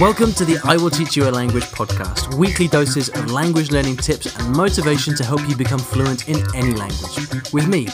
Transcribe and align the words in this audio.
Welcome 0.00 0.32
to 0.32 0.46
the 0.46 0.58
I 0.64 0.78
Will 0.78 0.88
Teach 0.88 1.14
You 1.14 1.28
a 1.28 1.30
Language 1.30 1.64
podcast, 1.64 2.34
weekly 2.34 2.66
doses 2.66 3.10
of 3.10 3.30
language 3.30 3.70
learning 3.70 3.98
tips 3.98 4.34
and 4.34 4.56
motivation 4.56 5.14
to 5.14 5.22
help 5.22 5.46
you 5.46 5.54
become 5.54 5.78
fluent 5.78 6.26
in 6.26 6.38
any 6.56 6.72
language. 6.72 7.52
With 7.52 7.68
me, 7.68 7.86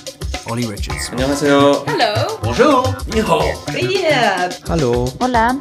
Olly 0.49 0.69
Richards. 0.69 1.11
안녕하세요. 1.11 1.85
Hello. 1.85 2.39
Bonjour. 2.45 2.85
Ni. 3.75 4.03
Yeah. 4.03 4.53
Hello. 4.69 5.07
Hola. 5.21 5.59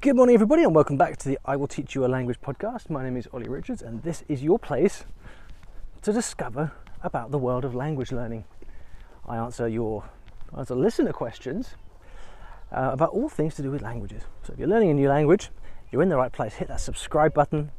Good 0.00 0.16
morning, 0.16 0.34
everybody, 0.34 0.64
and 0.64 0.74
welcome 0.74 0.96
back 0.96 1.16
to 1.18 1.28
the 1.28 1.38
I 1.44 1.54
Will 1.54 1.68
Teach 1.68 1.94
You 1.94 2.04
a 2.04 2.10
Language 2.10 2.40
podcast. 2.40 2.90
My 2.90 3.04
name 3.04 3.16
is 3.16 3.28
Olly 3.32 3.48
Richards, 3.48 3.80
and 3.80 4.02
this 4.02 4.24
is 4.26 4.42
your 4.42 4.58
place 4.58 5.04
to 6.02 6.12
discover 6.12 6.72
about 7.04 7.30
the 7.30 7.38
world 7.38 7.64
of 7.64 7.76
language 7.76 8.10
learning. 8.10 8.42
I 9.28 9.36
answer 9.36 9.68
your 9.68 10.02
answer 10.58 10.74
listener 10.74 11.12
questions 11.12 11.76
uh, 12.74 12.90
about 12.92 13.10
all 13.10 13.28
things 13.28 13.54
to 13.54 13.62
do 13.62 13.70
with 13.70 13.82
languages. 13.82 14.22
So 14.42 14.52
if 14.52 14.58
you're 14.58 14.68
learning 14.68 14.90
a 14.90 14.94
new 14.94 15.08
language, 15.08 15.50
you're 15.90 16.02
in 16.02 16.08
the 16.08 16.16
right 16.16 16.32
place. 16.32 16.54
Hit 16.54 16.68
that 16.68 16.80
subscribe 16.80 17.32
button, 17.32 17.70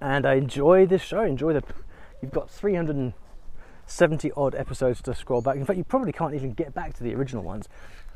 and 0.00 0.24
I 0.24 0.34
enjoy 0.34 0.86
this 0.86 1.02
show. 1.02 1.22
Enjoy 1.22 1.52
the. 1.52 1.62
You've 2.20 2.30
got 2.30 2.48
370 2.48 4.32
odd 4.36 4.54
episodes 4.54 5.02
to 5.02 5.14
scroll 5.14 5.42
back. 5.42 5.56
In 5.56 5.64
fact, 5.64 5.76
you 5.76 5.84
probably 5.84 6.12
can't 6.12 6.34
even 6.34 6.52
get 6.52 6.72
back 6.72 6.94
to 6.94 7.02
the 7.02 7.12
original 7.14 7.42
ones, 7.42 7.68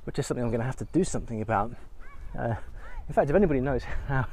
which 0.05 0.19
is 0.19 0.27
something 0.27 0.45
I'm 0.45 0.51
going 0.51 0.61
to 0.61 0.67
have 0.67 0.77
to 0.77 0.87
do 0.93 1.03
something 1.03 1.43
about. 1.43 1.73
Uh, 2.39 2.55
in 3.09 3.15
fact, 3.15 3.29
if 3.29 3.35
anybody 3.37 3.61
knows 3.61 3.83
how 4.09 4.27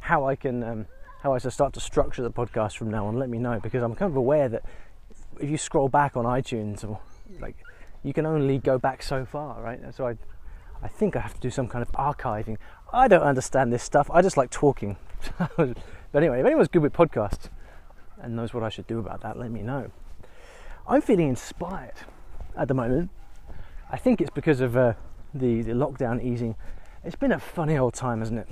how 0.00 0.26
I 0.26 0.36
can 0.36 0.62
um, 0.62 0.86
how 1.22 1.34
I 1.34 1.38
should 1.38 1.52
start 1.52 1.72
to 1.74 1.80
structure 1.80 2.22
the 2.22 2.30
podcast 2.30 2.76
from 2.76 2.90
now 2.90 3.06
on, 3.06 3.18
let 3.18 3.28
me 3.28 3.38
know 3.38 3.58
because 3.60 3.82
I'm 3.82 3.96
kind 3.96 4.12
of 4.12 4.16
aware 4.16 4.48
that 4.48 4.64
if 5.40 5.50
you 5.50 5.58
scroll 5.58 5.88
back 5.88 6.16
on 6.16 6.24
iTunes 6.24 6.88
or 6.88 7.00
like 7.40 7.56
you 8.04 8.12
can 8.12 8.26
only 8.26 8.58
go 8.58 8.78
back 8.78 9.02
so 9.02 9.24
far, 9.24 9.60
right? 9.60 9.80
So 9.92 10.06
I 10.06 10.16
I 10.82 10.88
think 10.88 11.16
I 11.16 11.20
have 11.20 11.34
to 11.34 11.40
do 11.40 11.50
some 11.50 11.68
kind 11.68 11.82
of 11.82 11.90
archiving. 11.92 12.56
I 12.92 13.08
don't 13.08 13.22
understand 13.22 13.72
this 13.72 13.82
stuff. 13.82 14.10
I 14.12 14.22
just 14.22 14.36
like 14.36 14.50
talking. 14.50 14.96
but 15.56 15.76
anyway, 16.14 16.40
if 16.40 16.46
anyone's 16.46 16.68
good 16.68 16.82
with 16.82 16.92
podcasts 16.92 17.48
and 18.20 18.36
knows 18.36 18.54
what 18.54 18.62
I 18.62 18.68
should 18.68 18.86
do 18.86 18.98
about 18.98 19.20
that, 19.22 19.38
let 19.38 19.50
me 19.50 19.62
know. 19.62 19.90
I'm 20.86 21.02
feeling 21.02 21.28
inspired 21.28 21.94
at 22.56 22.68
the 22.68 22.74
moment. 22.74 23.10
I 23.90 23.96
think 23.96 24.20
it's 24.20 24.30
because 24.30 24.60
of 24.60 24.76
uh, 24.76 24.94
the, 25.34 25.62
the 25.62 25.72
lockdown 25.72 26.22
easing. 26.22 26.54
It's 27.04 27.16
been 27.16 27.32
a 27.32 27.38
funny 27.38 27.76
old 27.76 27.94
time, 27.94 28.20
hasn't 28.20 28.38
it? 28.40 28.48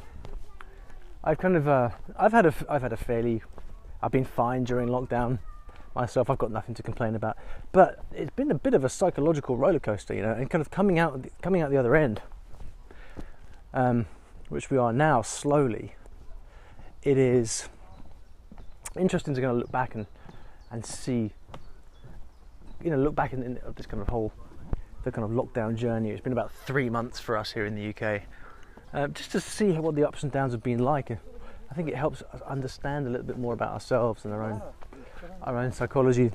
I've 1.22 1.38
kind 1.38 1.56
of 1.56 1.66
uh, 1.66 1.90
I've 2.16 2.32
had 2.32 2.46
a 2.46 2.54
I've 2.68 2.82
had 2.82 2.92
a 2.92 2.96
fairly 2.96 3.42
I've 4.00 4.12
been 4.12 4.24
fine 4.24 4.62
during 4.62 4.88
lockdown 4.88 5.40
myself. 5.96 6.30
I've 6.30 6.38
got 6.38 6.52
nothing 6.52 6.74
to 6.76 6.82
complain 6.82 7.16
about, 7.16 7.36
but 7.72 8.04
it's 8.12 8.30
been 8.30 8.50
a 8.52 8.54
bit 8.54 8.74
of 8.74 8.84
a 8.84 8.88
psychological 8.88 9.56
roller 9.56 9.80
coaster, 9.80 10.14
you 10.14 10.22
know, 10.22 10.32
and 10.32 10.48
kind 10.48 10.60
of 10.60 10.70
coming 10.70 10.98
out 10.98 11.26
coming 11.42 11.62
out 11.62 11.70
the 11.70 11.76
other 11.76 11.96
end, 11.96 12.22
um, 13.74 14.06
which 14.48 14.70
we 14.70 14.76
are 14.76 14.92
now 14.92 15.22
slowly. 15.22 15.96
It 17.02 17.18
is 17.18 17.68
interesting 18.96 19.34
to 19.34 19.40
kind 19.40 19.52
of 19.52 19.58
look 19.58 19.72
back 19.72 19.94
and 19.94 20.06
and 20.70 20.84
see, 20.84 21.32
you 22.82 22.90
know, 22.90 22.96
look 22.96 23.14
back 23.14 23.32
in, 23.32 23.42
in 23.42 23.58
this 23.74 23.86
kind 23.86 24.00
of 24.00 24.08
whole 24.08 24.32
the 25.04 25.12
kind 25.12 25.24
of 25.24 25.30
lockdown 25.30 25.76
journey. 25.76 26.10
It's 26.10 26.20
been 26.20 26.32
about 26.32 26.52
three 26.52 26.90
months 26.90 27.18
for 27.18 27.36
us 27.36 27.52
here 27.52 27.64
in 27.64 27.74
the 27.74 27.90
UK, 27.90 28.22
uh, 28.92 29.06
just 29.08 29.32
to 29.32 29.40
see 29.40 29.72
what 29.72 29.94
the 29.94 30.06
ups 30.06 30.22
and 30.22 30.32
downs 30.32 30.52
have 30.52 30.62
been 30.62 30.80
like. 30.80 31.10
I 31.10 31.74
think 31.74 31.88
it 31.88 31.96
helps 31.96 32.22
us 32.22 32.40
understand 32.42 33.06
a 33.06 33.10
little 33.10 33.26
bit 33.26 33.38
more 33.38 33.54
about 33.54 33.72
ourselves 33.72 34.24
and 34.24 34.34
our 34.34 34.42
own 34.42 34.62
our 35.42 35.58
own 35.58 35.72
psychology. 35.72 36.30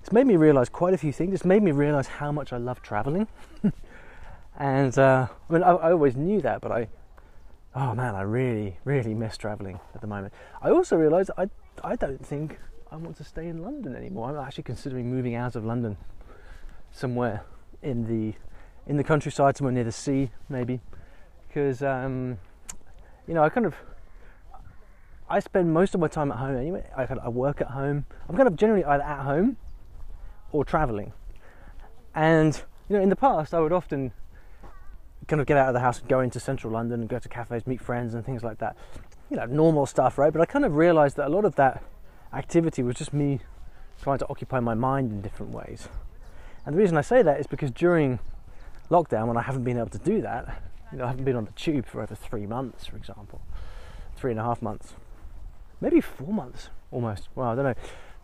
It's 0.00 0.12
made 0.12 0.26
me 0.26 0.36
realise 0.36 0.68
quite 0.68 0.94
a 0.94 0.98
few 0.98 1.12
things. 1.12 1.34
It's 1.34 1.44
made 1.44 1.62
me 1.62 1.70
realise 1.70 2.06
how 2.06 2.30
much 2.30 2.52
I 2.52 2.58
love 2.58 2.82
travelling, 2.82 3.26
and 4.58 4.98
uh, 4.98 5.28
I 5.48 5.52
mean 5.52 5.62
I, 5.62 5.70
I 5.70 5.92
always 5.92 6.16
knew 6.16 6.40
that, 6.42 6.60
but 6.60 6.72
I 6.72 6.88
oh 7.74 7.94
man, 7.94 8.14
I 8.14 8.22
really 8.22 8.76
really 8.84 9.14
miss 9.14 9.36
travelling 9.36 9.80
at 9.94 10.00
the 10.00 10.06
moment. 10.06 10.32
I 10.62 10.70
also 10.70 10.96
realised 10.96 11.30
I 11.38 11.48
I 11.82 11.96
don't 11.96 12.24
think 12.24 12.58
I 12.92 12.96
want 12.96 13.16
to 13.16 13.24
stay 13.24 13.48
in 13.48 13.62
London 13.62 13.96
anymore. 13.96 14.30
I'm 14.30 14.46
actually 14.46 14.64
considering 14.64 15.10
moving 15.10 15.34
out 15.34 15.56
of 15.56 15.64
London 15.64 15.96
somewhere 16.92 17.44
in 17.82 18.06
the 18.06 18.34
in 18.86 18.96
the 18.96 19.04
countryside, 19.04 19.56
somewhere 19.56 19.72
near 19.72 19.84
the 19.84 19.92
sea, 19.92 20.30
maybe, 20.48 20.80
because 21.48 21.82
um, 21.82 22.38
you 23.26 23.34
know 23.34 23.42
I 23.42 23.48
kind 23.48 23.66
of 23.66 23.74
I 25.28 25.40
spend 25.40 25.72
most 25.72 25.94
of 25.94 26.00
my 26.00 26.08
time 26.08 26.30
at 26.30 26.38
home 26.38 26.56
anyway. 26.56 26.88
I, 26.96 27.04
I 27.04 27.28
work 27.28 27.60
at 27.60 27.68
home. 27.68 28.06
I'm 28.28 28.36
kind 28.36 28.46
of 28.46 28.56
generally 28.56 28.84
either 28.84 29.02
at 29.02 29.22
home 29.22 29.56
or 30.52 30.64
traveling, 30.64 31.12
and 32.14 32.62
you 32.88 32.96
know 32.96 33.02
in 33.02 33.08
the 33.08 33.16
past 33.16 33.54
I 33.54 33.60
would 33.60 33.72
often 33.72 34.12
kind 35.26 35.40
of 35.40 35.46
get 35.46 35.56
out 35.56 35.68
of 35.68 35.74
the 35.74 35.80
house 35.80 36.00
and 36.00 36.08
go 36.08 36.20
into 36.20 36.38
central 36.38 36.72
London 36.72 37.00
and 37.00 37.08
go 37.08 37.18
to 37.18 37.28
cafes, 37.28 37.66
meet 37.66 37.80
friends, 37.80 38.14
and 38.14 38.24
things 38.24 38.42
like 38.42 38.58
that. 38.58 38.76
You 39.30 39.38
know, 39.38 39.46
normal 39.46 39.86
stuff, 39.86 40.18
right? 40.18 40.32
But 40.32 40.42
I 40.42 40.46
kind 40.46 40.64
of 40.64 40.76
realised 40.76 41.16
that 41.16 41.28
a 41.28 41.30
lot 41.30 41.44
of 41.44 41.54
that 41.56 41.82
activity 42.32 42.82
was 42.82 42.96
just 42.96 43.12
me 43.12 43.40
trying 44.02 44.18
to 44.18 44.28
occupy 44.28 44.60
my 44.60 44.74
mind 44.74 45.10
in 45.10 45.22
different 45.22 45.52
ways. 45.52 45.88
And 46.66 46.74
the 46.74 46.78
reason 46.78 46.96
I 46.96 47.00
say 47.00 47.22
that 47.22 47.40
is 47.40 47.46
because 47.46 47.70
during 47.70 48.18
lockdown, 48.90 49.26
when 49.28 49.36
I 49.36 49.42
haven't 49.42 49.64
been 49.64 49.78
able 49.78 49.88
to 49.90 49.98
do 49.98 50.20
that, 50.22 50.62
you 50.92 50.98
know, 50.98 51.04
I 51.04 51.08
haven't 51.08 51.24
been 51.24 51.36
on 51.36 51.46
the 51.46 51.52
tube 51.52 51.86
for 51.86 52.02
over 52.02 52.14
three 52.14 52.46
months, 52.46 52.86
for 52.86 52.96
example, 52.96 53.40
three 54.16 54.30
and 54.30 54.40
a 54.40 54.44
half 54.44 54.60
months, 54.60 54.94
maybe 55.84 56.00
four 56.00 56.32
months 56.32 56.70
almost. 56.90 57.28
Well, 57.34 57.48
I 57.48 57.54
don't 57.54 57.64
know. 57.64 57.74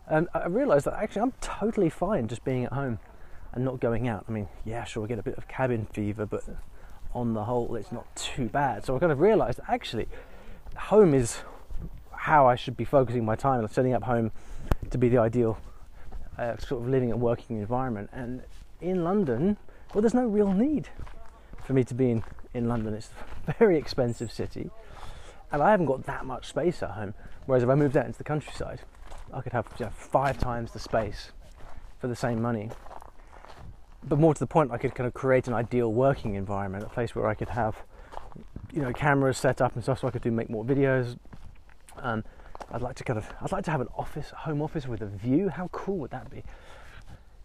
And 0.07 0.27
I 0.33 0.47
realised 0.47 0.85
that 0.85 0.95
actually 0.95 1.21
I'm 1.21 1.33
totally 1.41 1.89
fine 1.89 2.27
just 2.27 2.43
being 2.43 2.65
at 2.65 2.73
home 2.73 2.99
and 3.53 3.63
not 3.63 3.79
going 3.79 4.07
out. 4.07 4.25
I 4.27 4.31
mean, 4.31 4.47
yeah, 4.65 4.83
sure, 4.83 5.05
I 5.05 5.07
get 5.07 5.19
a 5.19 5.23
bit 5.23 5.37
of 5.37 5.47
cabin 5.47 5.87
fever, 5.93 6.25
but 6.25 6.43
on 7.13 7.33
the 7.33 7.43
whole, 7.43 7.75
it's 7.75 7.91
not 7.91 8.13
too 8.15 8.49
bad. 8.49 8.83
So 8.83 8.95
I 8.95 8.99
kind 8.99 9.11
of 9.11 9.19
realised 9.19 9.59
that 9.59 9.69
actually 9.69 10.07
home 10.75 11.13
is 11.13 11.41
how 12.11 12.47
I 12.47 12.55
should 12.55 12.75
be 12.75 12.85
focusing 12.85 13.25
my 13.25 13.35
time, 13.35 13.59
and 13.59 13.69
setting 13.69 13.93
up 13.93 14.03
home 14.03 14.31
to 14.89 14.97
be 14.97 15.09
the 15.09 15.17
ideal 15.17 15.57
uh, 16.37 16.57
sort 16.57 16.81
of 16.81 16.89
living 16.89 17.11
and 17.11 17.21
working 17.21 17.57
environment. 17.57 18.09
And 18.11 18.41
in 18.79 19.03
London, 19.03 19.57
well, 19.93 20.01
there's 20.01 20.13
no 20.13 20.25
real 20.25 20.51
need 20.51 20.89
for 21.63 21.73
me 21.73 21.83
to 21.83 21.93
be 21.93 22.11
in, 22.11 22.23
in 22.53 22.67
London. 22.67 22.93
It's 22.93 23.09
a 23.47 23.53
very 23.59 23.77
expensive 23.77 24.31
city, 24.31 24.71
and 25.51 25.61
I 25.61 25.71
haven't 25.71 25.85
got 25.85 26.05
that 26.05 26.25
much 26.25 26.47
space 26.47 26.81
at 26.83 26.91
home. 26.91 27.13
Whereas 27.45 27.63
if 27.63 27.69
I 27.69 27.75
moved 27.75 27.97
out 27.97 28.05
into 28.05 28.17
the 28.17 28.23
countryside, 28.23 28.81
I 29.33 29.41
could 29.41 29.53
have 29.53 29.67
you 29.79 29.85
know, 29.85 29.91
five 29.93 30.37
times 30.37 30.71
the 30.71 30.79
space 30.79 31.31
for 31.99 32.07
the 32.07 32.15
same 32.15 32.41
money. 32.41 32.69
But 34.03 34.19
more 34.19 34.33
to 34.33 34.39
the 34.39 34.47
point, 34.47 34.71
I 34.71 34.77
could 34.77 34.95
kind 34.95 35.07
of 35.07 35.13
create 35.13 35.47
an 35.47 35.53
ideal 35.53 35.91
working 35.91 36.35
environment, 36.35 36.83
a 36.83 36.89
place 36.89 37.15
where 37.15 37.27
I 37.27 37.35
could 37.35 37.49
have, 37.49 37.75
you 38.73 38.81
know, 38.81 38.91
cameras 38.91 39.37
set 39.37 39.61
up 39.61 39.75
and 39.75 39.83
stuff, 39.83 39.99
so 39.99 40.07
I 40.07 40.11
could 40.11 40.23
do 40.23 40.31
make 40.31 40.49
more 40.49 40.65
videos. 40.65 41.17
Um, 41.97 42.23
I'd 42.71 42.81
like 42.81 42.95
to 42.95 43.03
kind 43.03 43.19
of, 43.19 43.27
I'd 43.41 43.51
like 43.51 43.63
to 43.65 43.71
have 43.71 43.81
an 43.81 43.89
office, 43.95 44.29
home 44.31 44.61
office 44.61 44.87
with 44.87 45.01
a 45.01 45.07
view. 45.07 45.49
How 45.49 45.67
cool 45.71 45.97
would 45.97 46.11
that 46.11 46.29
be? 46.29 46.43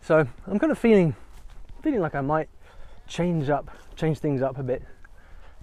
So 0.00 0.26
I'm 0.46 0.58
kind 0.58 0.70
of 0.70 0.78
feeling, 0.78 1.14
feeling 1.82 2.00
like 2.00 2.14
I 2.14 2.20
might 2.20 2.48
change 3.06 3.50
up, 3.50 3.70
change 3.96 4.18
things 4.18 4.40
up 4.40 4.58
a 4.58 4.62
bit 4.62 4.82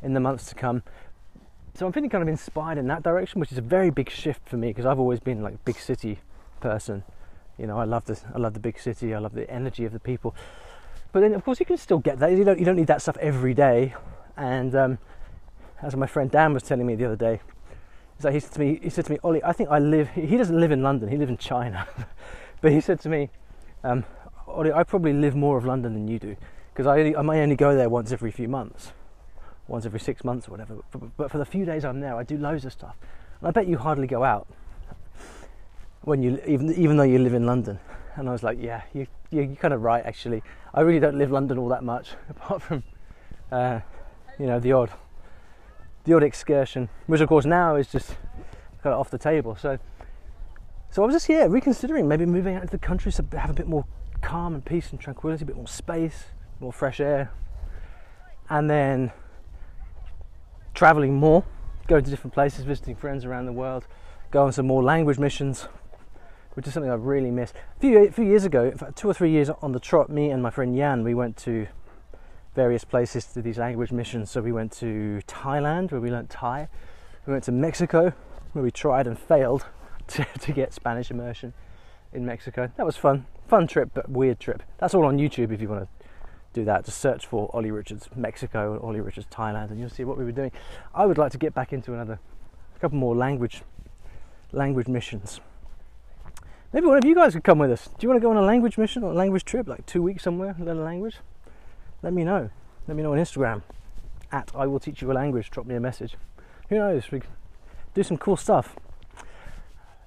in 0.01 0.13
the 0.13 0.19
months 0.19 0.47
to 0.49 0.55
come. 0.55 0.83
So 1.75 1.87
I'm 1.87 1.91
feeling 1.91 2.09
kind 2.09 2.21
of 2.21 2.27
inspired 2.27 2.77
in 2.77 2.87
that 2.87 3.01
direction, 3.01 3.39
which 3.39 3.51
is 3.51 3.57
a 3.57 3.61
very 3.61 3.89
big 3.89 4.09
shift 4.09 4.47
for 4.47 4.57
me 4.57 4.67
because 4.67 4.85
I've 4.85 4.99
always 4.99 5.19
been 5.19 5.41
like 5.41 5.55
a 5.55 5.59
big 5.65 5.77
city 5.77 6.19
person. 6.59 7.03
You 7.57 7.65
know, 7.65 7.77
I 7.77 7.85
love 7.85 8.05
the, 8.05 8.19
I 8.33 8.37
love 8.37 8.53
the 8.53 8.59
big 8.59 8.79
city. 8.79 9.13
I 9.13 9.19
love 9.19 9.33
the 9.33 9.49
energy 9.49 9.85
of 9.85 9.91
the 9.91 9.99
people. 9.99 10.35
But 11.11 11.21
then, 11.21 11.33
of 11.33 11.43
course, 11.43 11.59
you 11.59 11.65
can 11.65 11.77
still 11.77 11.99
get 11.99 12.19
that. 12.19 12.31
You 12.31 12.43
don't, 12.43 12.59
you 12.59 12.65
don't 12.65 12.75
need 12.75 12.87
that 12.87 13.01
stuff 13.01 13.17
every 13.17 13.53
day. 13.53 13.95
And 14.37 14.75
um, 14.75 14.97
as 15.81 15.95
my 15.95 16.07
friend 16.07 16.29
Dan 16.29 16.53
was 16.53 16.63
telling 16.63 16.85
me 16.85 16.95
the 16.95 17.05
other 17.05 17.15
day, 17.15 17.39
so 18.19 18.31
he 18.31 18.39
said 18.39 18.51
to 18.53 18.59
me, 18.59 18.79
he 18.81 18.89
said 18.89 19.05
to 19.05 19.11
me, 19.11 19.19
Olly, 19.23 19.43
I 19.43 19.51
think 19.51 19.69
I 19.69 19.79
live. 19.79 20.09
He 20.09 20.37
doesn't 20.37 20.59
live 20.59 20.71
in 20.71 20.81
London. 20.81 21.09
He 21.09 21.17
lives 21.17 21.29
in 21.29 21.37
China, 21.37 21.87
but 22.61 22.71
he 22.71 22.81
said 22.81 22.99
to 23.01 23.09
me, 23.09 23.29
um, 23.83 24.05
Olly, 24.47 24.71
I 24.71 24.83
probably 24.83 25.13
live 25.13 25.35
more 25.35 25.57
of 25.57 25.65
London 25.65 25.93
than 25.93 26.07
you 26.07 26.19
do 26.19 26.35
because 26.73 26.87
I, 26.87 26.99
only, 26.99 27.15
I 27.15 27.21
may 27.21 27.41
only 27.41 27.55
go 27.55 27.75
there 27.75 27.89
once 27.89 28.11
every 28.11 28.31
few 28.31 28.47
months, 28.47 28.93
once 29.67 29.85
every 29.85 29.99
six 29.99 30.23
months 30.23 30.47
or 30.47 30.51
whatever. 30.51 30.77
But, 31.17 31.31
for 31.31 31.37
the 31.37 31.45
few 31.45 31.65
days 31.65 31.85
I'm 31.85 31.99
there, 31.99 32.15
I 32.15 32.23
do 32.23 32.37
loads 32.37 32.65
of 32.65 32.73
stuff. 32.73 32.95
And 33.39 33.47
I 33.47 33.51
bet 33.51 33.67
you 33.67 33.77
hardly 33.77 34.07
go 34.07 34.23
out 34.23 34.47
when 36.01 36.21
you 36.21 36.41
even 36.45 36.73
even 36.73 36.97
though 36.97 37.03
you 37.03 37.19
live 37.19 37.33
in 37.33 37.45
London. 37.45 37.79
And 38.15 38.29
I 38.29 38.31
was 38.31 38.43
like, 38.43 38.59
yeah, 38.61 38.83
you, 38.93 39.07
you 39.31 39.41
are 39.41 39.55
kind 39.55 39.73
of 39.73 39.81
right 39.81 40.05
actually. 40.05 40.43
I 40.73 40.81
really 40.81 40.99
don't 40.99 41.17
live 41.17 41.31
London 41.31 41.57
all 41.57 41.69
that 41.69 41.83
much, 41.83 42.11
apart 42.29 42.61
from 42.61 42.83
uh, 43.51 43.79
you 44.39 44.45
know 44.45 44.59
the 44.59 44.73
odd 44.73 44.91
the 46.05 46.13
odd 46.13 46.23
excursion, 46.23 46.89
which 47.07 47.21
of 47.21 47.29
course 47.29 47.45
now 47.45 47.75
is 47.75 47.87
just 47.87 48.09
kind 48.81 48.93
of 48.93 48.99
off 48.99 49.09
the 49.09 49.17
table. 49.17 49.55
So, 49.55 49.79
so 50.91 51.01
I 51.01 51.05
was 51.05 51.15
just 51.15 51.27
here 51.27 51.47
reconsidering 51.47 52.07
maybe 52.07 52.25
moving 52.25 52.55
out 52.55 52.63
into 52.63 52.71
the 52.71 52.85
country 52.85 53.11
to 53.13 53.25
have 53.37 53.49
a 53.49 53.53
bit 53.53 53.67
more 53.67 53.85
calm 54.21 54.53
and 54.53 54.63
peace 54.63 54.91
and 54.91 54.99
tranquility, 54.99 55.43
a 55.43 55.47
bit 55.47 55.55
more 55.55 55.67
space, 55.67 56.25
more 56.59 56.73
fresh 56.73 56.99
air, 56.99 57.31
and 58.49 58.69
then 58.69 59.11
traveling 60.83 61.13
more, 61.13 61.45
going 61.87 62.03
to 62.03 62.11
different 62.11 62.33
places, 62.33 62.65
visiting 62.65 62.93
friends 62.93 63.23
around 63.23 63.45
the 63.45 63.53
world, 63.53 63.87
go 64.31 64.43
on 64.43 64.51
some 64.51 64.67
more 64.67 64.83
language 64.83 65.17
missions, 65.17 65.69
which 66.55 66.67
is 66.67 66.73
something 66.73 66.91
I've 66.91 67.05
really 67.05 67.31
missed. 67.31 67.55
A 67.77 67.79
few, 67.79 67.97
a 67.99 68.11
few 68.11 68.25
years 68.25 68.43
ago, 68.43 68.65
in 68.65 68.77
fact, 68.77 68.97
two 68.97 69.09
or 69.09 69.13
three 69.13 69.31
years 69.31 69.49
on 69.49 69.71
the 69.71 69.79
trot, 69.79 70.09
me 70.09 70.29
and 70.29 70.43
my 70.43 70.49
friend 70.49 70.75
Jan, 70.75 71.05
we 71.05 71.13
went 71.13 71.37
to 71.37 71.67
various 72.53 72.83
places 72.83 73.23
to 73.27 73.41
these 73.41 73.57
language 73.57 73.93
missions. 73.93 74.29
So 74.29 74.41
we 74.41 74.51
went 74.51 74.73
to 74.73 75.21
Thailand 75.25 75.93
where 75.93 76.01
we 76.01 76.11
learnt 76.11 76.29
Thai. 76.29 76.67
We 77.25 77.31
went 77.31 77.45
to 77.45 77.53
Mexico 77.53 78.11
where 78.51 78.61
we 78.61 78.69
tried 78.69 79.07
and 79.07 79.17
failed 79.17 79.65
to, 80.07 80.25
to 80.41 80.51
get 80.51 80.73
Spanish 80.73 81.09
immersion 81.09 81.53
in 82.11 82.25
Mexico. 82.25 82.69
That 82.75 82.85
was 82.85 82.97
fun. 82.97 83.25
Fun 83.47 83.67
trip, 83.67 83.91
but 83.93 84.09
weird 84.09 84.37
trip. 84.37 84.61
That's 84.79 84.93
all 84.93 85.05
on 85.05 85.17
YouTube 85.17 85.53
if 85.53 85.61
you 85.61 85.69
want 85.69 85.83
to 85.83 86.02
do 86.53 86.65
that. 86.65 86.85
Just 86.85 86.99
search 86.99 87.25
for 87.25 87.49
Olly 87.53 87.71
Richards 87.71 88.09
Mexico 88.15 88.73
or 88.73 88.85
Olly 88.85 89.01
Richards 89.01 89.27
Thailand 89.31 89.71
and 89.71 89.79
you'll 89.79 89.89
see 89.89 90.03
what 90.03 90.17
we 90.17 90.23
were 90.23 90.31
doing. 90.31 90.51
I 90.93 91.05
would 91.05 91.17
like 91.17 91.31
to 91.31 91.37
get 91.37 91.53
back 91.53 91.73
into 91.73 91.93
another 91.93 92.19
a 92.75 92.79
couple 92.79 92.97
more 92.97 93.15
language 93.15 93.61
language 94.51 94.87
missions. 94.87 95.39
Maybe 96.71 96.87
one 96.87 96.97
of 96.97 97.05
you 97.05 97.15
guys 97.15 97.33
could 97.33 97.43
come 97.43 97.59
with 97.59 97.71
us. 97.71 97.87
Do 97.87 97.95
you 98.01 98.09
want 98.09 98.19
to 98.19 98.21
go 98.21 98.31
on 98.31 98.37
a 98.37 98.41
language 98.41 98.77
mission 98.77 99.03
or 99.03 99.11
a 99.11 99.15
language 99.15 99.45
trip, 99.45 99.67
like 99.67 99.85
two 99.85 100.01
weeks 100.01 100.23
somewhere, 100.23 100.55
learn 100.57 100.77
a 100.77 100.83
language? 100.83 101.17
Let 102.01 102.13
me 102.13 102.23
know. 102.23 102.49
Let 102.87 102.97
me 102.97 103.03
know 103.03 103.13
on 103.13 103.19
Instagram 103.19 103.61
at 104.31 104.51
I 104.55 104.65
will 104.65 104.79
teach 104.79 105.01
you 105.01 105.11
a 105.11 105.13
language. 105.13 105.49
Drop 105.51 105.65
me 105.65 105.75
a 105.75 105.79
message. 105.79 106.15
Who 106.69 106.77
knows? 106.77 107.11
We 107.11 107.21
do 107.93 108.03
some 108.03 108.17
cool 108.17 108.37
stuff. 108.37 108.75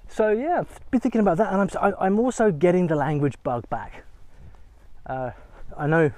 So 0.09 0.29
yeah, 0.29 0.63
been 0.91 0.99
thinking 0.99 1.21
about 1.21 1.37
that, 1.37 1.53
and 1.53 1.75
I'm 1.79 1.95
I'm 1.99 2.19
also 2.19 2.51
getting 2.51 2.87
the 2.87 2.95
language 2.95 3.35
bug 3.43 3.69
back. 3.69 4.03
Uh, 5.05 5.31
I 5.77 5.87
know 5.87 6.11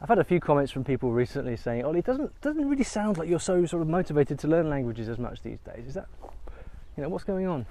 I've 0.00 0.08
had 0.08 0.18
a 0.18 0.24
few 0.24 0.40
comments 0.40 0.70
from 0.70 0.84
people 0.84 1.10
recently 1.10 1.56
saying, 1.56 1.84
"Olly, 1.84 2.00
it 2.00 2.04
doesn't 2.04 2.40
doesn't 2.40 2.68
really 2.68 2.84
sound 2.84 3.18
like 3.18 3.28
you're 3.28 3.40
so 3.40 3.64
sort 3.64 3.82
of 3.82 3.88
motivated 3.88 4.38
to 4.40 4.48
learn 4.48 4.68
languages 4.68 5.08
as 5.08 5.18
much 5.18 5.42
these 5.42 5.58
days." 5.60 5.86
Is 5.86 5.94
that 5.94 6.06
you 6.96 7.02
know 7.02 7.08
what's 7.08 7.24
going 7.24 7.46
on? 7.46 7.66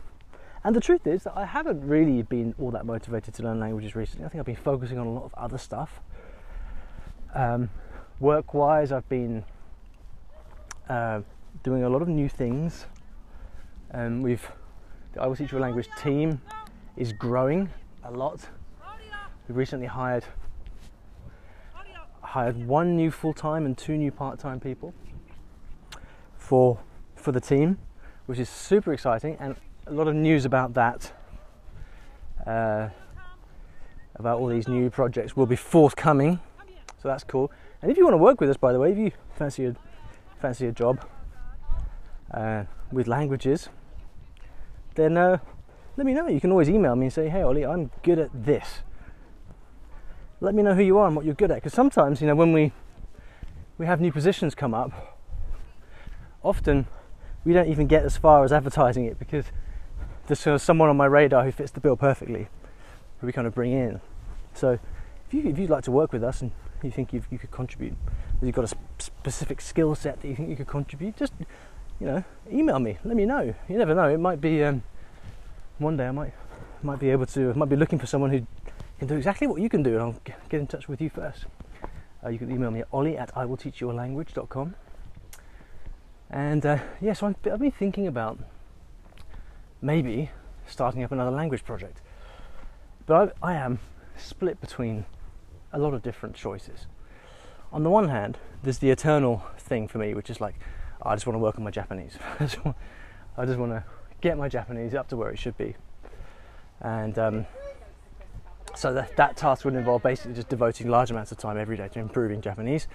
And 0.63 0.75
the 0.75 0.81
truth 0.81 1.05
is 1.05 1.23
that 1.23 1.33
I 1.37 1.45
haven't 1.45 1.87
really 1.87 2.23
been 2.23 2.55
all 2.59 2.71
that 2.71 2.87
motivated 2.87 3.35
to 3.35 3.43
learn 3.43 3.59
languages 3.59 3.95
recently. 3.95 4.25
I 4.25 4.29
think 4.29 4.39
I've 4.39 4.47
been 4.47 4.55
focusing 4.55 4.97
on 4.97 5.05
a 5.05 5.11
lot 5.11 5.25
of 5.25 5.33
other 5.35 5.59
stuff. 5.59 6.01
Um, 7.35 7.69
work-wise, 8.19 8.91
I've 8.91 9.07
been 9.07 9.45
uh, 10.89 11.21
doing 11.61 11.83
a 11.83 11.89
lot 11.89 12.01
of 12.01 12.07
new 12.07 12.27
things. 12.27 12.87
Um, 13.91 14.23
we've 14.23 14.49
the 15.13 15.21
I 15.21 15.27
Will 15.27 15.35
Teach 15.35 15.51
You 15.51 15.57
a 15.57 15.59
Language 15.59 15.87
team 16.01 16.41
is 16.97 17.13
growing 17.13 17.69
a 18.03 18.09
lot. 18.09 18.39
We 19.47 19.53
recently 19.53 19.85
hired 19.85 20.25
hired 22.35 22.67
one 22.67 22.97
new 22.97 23.09
full-time 23.09 23.65
and 23.65 23.77
two 23.77 23.95
new 23.95 24.11
part-time 24.11 24.59
people 24.59 24.93
for 26.37 26.77
for 27.15 27.31
the 27.31 27.39
team, 27.39 27.77
which 28.25 28.39
is 28.39 28.49
super 28.49 28.91
exciting 28.91 29.37
and 29.39 29.55
a 29.87 29.93
lot 29.93 30.05
of 30.09 30.13
news 30.13 30.43
about 30.43 30.73
that, 30.73 31.13
uh, 32.45 32.89
about 34.15 34.37
all 34.39 34.47
these 34.47 34.67
new 34.67 34.89
projects 34.89 35.37
will 35.37 35.45
be 35.45 35.55
forthcoming. 35.55 36.37
So 37.01 37.07
that's 37.07 37.23
cool. 37.23 37.53
And 37.81 37.89
if 37.89 37.97
you 37.97 38.03
want 38.03 38.15
to 38.15 38.23
work 38.29 38.41
with 38.41 38.49
us, 38.49 38.57
by 38.57 38.73
the 38.73 38.79
way, 38.79 38.91
if 38.91 38.97
you 38.97 39.11
fancy 39.37 39.67
a 39.67 39.75
fancy 40.41 40.67
a 40.67 40.73
job 40.73 41.07
uh, 42.31 42.65
with 42.91 43.07
languages, 43.07 43.69
then 44.95 45.15
uh, 45.15 45.37
let 45.95 46.05
me 46.05 46.13
know. 46.13 46.27
You 46.27 46.41
can 46.41 46.51
always 46.51 46.69
email 46.69 46.97
me 46.97 47.05
and 47.05 47.13
say, 47.13 47.29
"Hey, 47.29 47.43
Olly, 47.43 47.65
I'm 47.65 47.91
good 48.03 48.19
at 48.19 48.31
this." 48.33 48.81
Let 50.45 50.53
me 50.53 50.61
know 50.61 50.75
who 50.75 50.83
you 50.83 50.99
are 50.99 51.07
and 51.07 51.15
what 51.15 51.25
you're 51.25 51.33
good 51.33 51.49
at. 51.49 51.55
Because 51.55 51.73
sometimes, 51.73 52.21
you 52.21 52.27
know, 52.27 52.35
when 52.35 52.53
we 52.53 52.71
we 53.79 53.87
have 53.87 53.99
new 53.99 54.11
positions 54.11 54.53
come 54.53 54.75
up, 54.75 55.17
often 56.43 56.85
we 57.43 57.51
don't 57.51 57.67
even 57.67 57.87
get 57.87 58.03
as 58.03 58.15
far 58.15 58.43
as 58.43 58.53
advertising 58.53 59.05
it 59.05 59.17
because 59.17 59.45
there's 60.27 60.61
someone 60.61 60.87
on 60.87 60.95
my 60.95 61.07
radar 61.07 61.43
who 61.43 61.51
fits 61.51 61.71
the 61.71 61.79
bill 61.79 61.97
perfectly, 61.97 62.47
who 63.19 63.27
we 63.27 63.33
kind 63.33 63.47
of 63.47 63.55
bring 63.55 63.71
in. 63.71 63.99
So 64.53 64.79
if, 65.27 65.33
you, 65.33 65.49
if 65.49 65.57
you'd 65.57 65.71
like 65.71 65.83
to 65.85 65.91
work 65.91 66.13
with 66.13 66.23
us 66.23 66.43
and 66.43 66.51
you 66.83 66.91
think 66.91 67.11
you 67.11 67.21
could 67.21 67.51
contribute, 67.51 67.95
you've 68.39 68.55
got 68.55 68.71
a 68.71 68.75
specific 68.99 69.61
skill 69.61 69.95
set 69.95 70.21
that 70.21 70.27
you 70.27 70.35
think 70.35 70.49
you 70.49 70.55
could 70.55 70.67
contribute, 70.67 71.17
just 71.17 71.33
you 71.99 72.05
know, 72.05 72.23
email 72.51 72.77
me. 72.77 72.99
Let 73.03 73.15
me 73.15 73.25
know. 73.25 73.53
You 73.67 73.77
never 73.79 73.95
know. 73.95 74.09
It 74.09 74.19
might 74.19 74.39
be 74.39 74.63
um, 74.63 74.83
one 75.79 75.97
day 75.97 76.07
I 76.07 76.11
might 76.11 76.33
might 76.83 76.99
be 76.99 77.09
able 77.09 77.25
to 77.25 77.49
I 77.49 77.53
might 77.53 77.69
be 77.69 77.75
looking 77.75 77.97
for 77.97 78.05
someone 78.05 78.29
who 78.29 78.45
can 78.99 79.07
do 79.07 79.15
exactly 79.15 79.47
what 79.47 79.61
you 79.61 79.69
can 79.69 79.83
do, 79.83 79.93
and 79.93 80.01
I'll 80.01 80.15
get 80.49 80.59
in 80.59 80.67
touch 80.67 80.87
with 80.87 81.01
you 81.01 81.09
first. 81.09 81.45
Uh, 82.23 82.29
you 82.29 82.39
can 82.39 82.51
email 82.51 82.71
me 82.71 82.79
at 82.79 82.87
olly 82.91 83.17
at 83.17 83.33
iwillteachyoualanguage.com. 83.35 84.75
And 86.29 86.65
uh, 86.65 86.79
yeah, 86.99 87.13
so 87.13 87.27
I've, 87.27 87.59
been 87.59 87.71
thinking 87.71 88.07
about 88.07 88.39
maybe 89.81 90.31
starting 90.65 91.03
up 91.03 91.11
another 91.11 91.31
language 91.31 91.63
project. 91.63 92.01
But 93.05 93.35
I, 93.43 93.51
I 93.51 93.55
am 93.55 93.79
split 94.17 94.59
between 94.59 95.05
a 95.71 95.77
lot 95.77 95.93
of 95.93 96.01
different 96.01 96.35
choices. 96.35 96.87
On 97.71 97.83
the 97.83 97.89
one 97.89 98.09
hand, 98.09 98.37
there's 98.63 98.79
the 98.79 98.89
eternal 98.89 99.43
thing 99.57 99.87
for 99.87 99.97
me, 99.97 100.13
which 100.13 100.29
is 100.29 100.41
like, 100.41 100.55
I 101.01 101.15
just 101.15 101.27
want 101.27 101.35
to 101.35 101.39
work 101.39 101.57
on 101.57 101.63
my 101.63 101.71
Japanese. 101.71 102.17
I 102.39 102.45
just 102.45 103.59
want 103.59 103.71
to 103.71 103.83
get 104.21 104.37
my 104.37 104.49
Japanese 104.49 104.95
up 104.95 105.09
to 105.09 105.17
where 105.17 105.29
it 105.29 105.37
should 105.37 105.57
be. 105.57 105.75
And 106.81 107.19
um, 107.19 107.45
so 108.75 108.93
that, 108.93 109.15
that 109.15 109.37
task 109.37 109.65
would 109.65 109.75
involve 109.75 110.03
basically 110.03 110.33
just 110.33 110.49
devoting 110.49 110.89
large 110.89 111.11
amounts 111.11 111.31
of 111.31 111.37
time 111.37 111.57
every 111.57 111.77
day 111.77 111.87
to 111.87 111.99
improving 111.99 112.41
Japanese. 112.41 112.87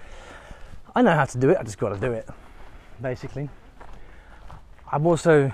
I 0.95 1.01
know 1.01 1.13
how 1.13 1.25
to 1.25 1.37
do 1.37 1.49
it, 1.49 1.57
I 1.59 1.63
just 1.63 1.77
got 1.77 1.89
to 1.89 1.99
do 1.99 2.11
it, 2.11 2.27
basically. 3.01 3.49
I'm 4.91 5.05
also 5.07 5.51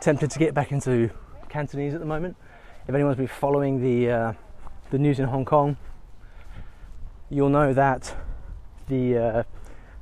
tempted 0.00 0.30
to 0.30 0.38
get 0.38 0.54
back 0.54 0.72
into 0.72 1.10
Cantonese 1.48 1.94
at 1.94 2.00
the 2.00 2.06
moment. 2.06 2.36
If 2.86 2.94
anyone's 2.94 3.16
been 3.16 3.26
following 3.26 3.80
the 3.80 4.10
uh, 4.10 4.32
the 4.90 4.98
news 4.98 5.20
in 5.20 5.26
Hong 5.26 5.44
Kong, 5.44 5.76
you'll 7.28 7.50
know 7.50 7.72
that 7.72 8.14
the 8.88 9.16
uh, 9.16 9.42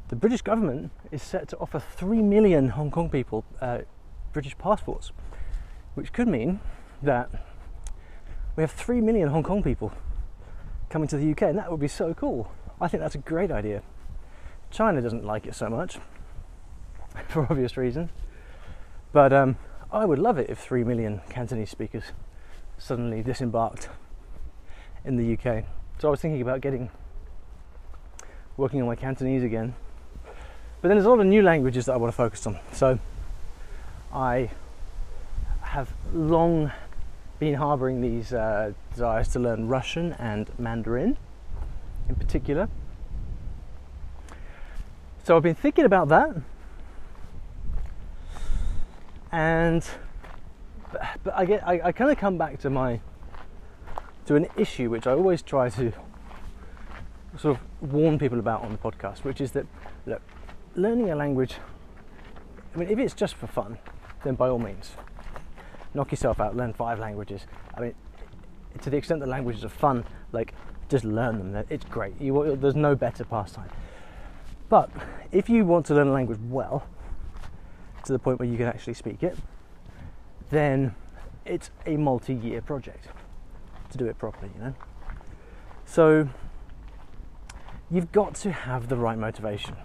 the 0.08 0.16
British 0.16 0.43
government 0.43 0.90
is 1.11 1.22
set 1.22 1.49
to 1.49 1.58
offer 1.58 1.78
three 1.78 2.22
million 2.22 2.70
Hong 2.70 2.90
Kong 2.90 3.11
people 3.11 3.44
uh, 3.61 3.78
British 4.32 4.56
passports, 4.58 5.12
which 5.94 6.12
could 6.12 6.28
mean 6.28 6.61
that 7.02 7.48
we 8.58 8.62
have 8.62 8.72
three 8.72 9.00
million 9.00 9.28
Hong 9.28 9.44
Kong 9.44 9.62
people 9.62 9.93
coming 10.90 11.06
to 11.06 11.16
the 11.16 11.31
UK, 11.31 11.43
and 11.43 11.58
that 11.58 11.70
would 11.70 11.78
be 11.78 11.87
so 11.87 12.12
cool. 12.12 12.50
I 12.81 12.88
think 12.88 13.00
that's 13.05 13.14
a 13.14 13.19
great 13.19 13.52
idea. 13.52 13.82
China 14.72 15.00
doesn't 15.00 15.25
like 15.25 15.46
it 15.46 15.55
so 15.55 15.69
much, 15.69 15.99
for 17.28 17.43
obvious 17.49 17.76
reasons, 17.76 18.10
but 19.12 19.32
um, 19.32 19.58
I 19.93 20.05
would 20.05 20.19
love 20.19 20.38
it 20.38 20.50
if 20.50 20.58
3 20.58 20.82
million 20.82 21.20
Cantonese 21.31 21.70
speakers 21.70 22.02
suddenly 22.78 23.22
disembarked 23.22 23.90
in 25.04 25.14
the 25.14 25.34
UK. 25.34 25.64
So 26.00 26.08
I 26.08 26.11
was 26.11 26.20
thinking 26.20 26.43
about 26.43 26.61
getting 26.61 26.90
working 28.56 28.81
on 28.82 28.88
my 28.88 28.96
Cantonese 28.96 29.44
again. 29.44 29.76
But 30.83 30.88
then 30.88 30.97
there's 30.97 31.06
a 31.06 31.11
lot 31.11 31.21
of 31.21 31.26
new 31.26 31.42
languages 31.42 31.87
that 31.87 31.92
I 31.92 31.97
want 31.97 32.12
to 32.12 32.16
focus 32.16 32.44
on. 32.44 32.59
So 32.73 32.99
I 34.12 34.50
have 35.61 35.92
long 36.12 36.73
been 37.38 37.54
harboring 37.54 38.00
these 38.00 38.33
uh, 38.33 38.73
desires 38.90 39.28
to 39.28 39.38
learn 39.38 39.68
Russian 39.68 40.12
and 40.14 40.50
Mandarin 40.59 41.16
in 42.09 42.14
particular. 42.14 42.68
So 45.25 45.37
I've 45.37 45.42
been 45.42 45.54
thinking 45.54 45.85
about 45.85 46.09
that 46.09 46.37
and 49.30 49.87
but, 50.90 51.02
but 51.23 51.35
I 51.35 51.45
get 51.45 51.66
I, 51.66 51.80
I 51.85 51.92
kind 51.92 52.11
of 52.11 52.16
come 52.16 52.38
back 52.38 52.59
to 52.61 52.71
my 52.71 53.00
to 54.26 54.37
an 54.37 54.47
issue 54.57 54.90
which 54.90 55.07
I 55.07 55.12
always 55.12 55.42
try 55.42 55.68
to 55.71 55.92
sort 57.37 57.57
of 57.57 57.92
warn 57.92 58.18
people 58.18 58.38
about 58.38 58.62
on 58.62 58.73
the 58.73 58.78
podcast, 58.78 59.25
which 59.25 59.40
is 59.40 59.52
that 59.52 59.66
look, 60.07 60.23
learning 60.75 61.11
a 61.11 61.16
language. 61.16 61.57
I 62.75 62.78
mean, 62.78 62.88
if 62.88 62.99
it's 62.99 63.14
just 63.14 63.35
for 63.35 63.47
fun, 63.47 63.78
then 64.25 64.35
by 64.35 64.49
all 64.49 64.59
means, 64.59 64.92
knock 65.95 66.11
yourself 66.11 66.40
out, 66.40 66.57
learn 66.57 66.73
five 66.73 66.99
languages. 66.99 67.47
I 67.75 67.80
mean, 67.80 67.95
to 68.83 68.90
the 68.90 68.97
extent 68.97 69.21
that 69.21 69.28
languages 69.28 69.64
are 69.64 69.71
fun, 69.71 70.04
like 70.33 70.54
just 70.88 71.04
learn 71.04 71.52
them. 71.52 71.64
It's 71.68 71.85
great. 71.85 72.21
You, 72.21 72.57
there's 72.57 72.76
no 72.76 72.95
better 72.95 73.25
pastime. 73.25 73.71
But 74.68 74.90
if 75.33 75.49
you 75.49 75.64
want 75.64 75.87
to 75.87 75.95
learn 75.95 76.09
a 76.09 76.12
language 76.12 76.38
well, 76.49 76.87
to 78.04 78.12
the 78.12 78.18
point 78.18 78.38
where 78.38 78.49
you 78.49 78.57
can 78.57 78.66
actually 78.66 78.95
speak 78.95 79.23
it, 79.23 79.37
then 80.50 80.95
it's 81.45 81.71
a 81.87 81.97
multi 81.97 82.35
year 82.35 82.61
project 82.61 83.09
to 83.90 83.99
do 83.99 84.07
it 84.07 84.18
properly, 84.18 84.50
you 84.54 84.62
know? 84.62 84.75
So 85.85 86.28
you've 87.90 88.12
got 88.12 88.35
to 88.37 88.52
have 88.52 88.88
the 88.88 88.97
right 88.97 89.18
motivation. 89.18 89.76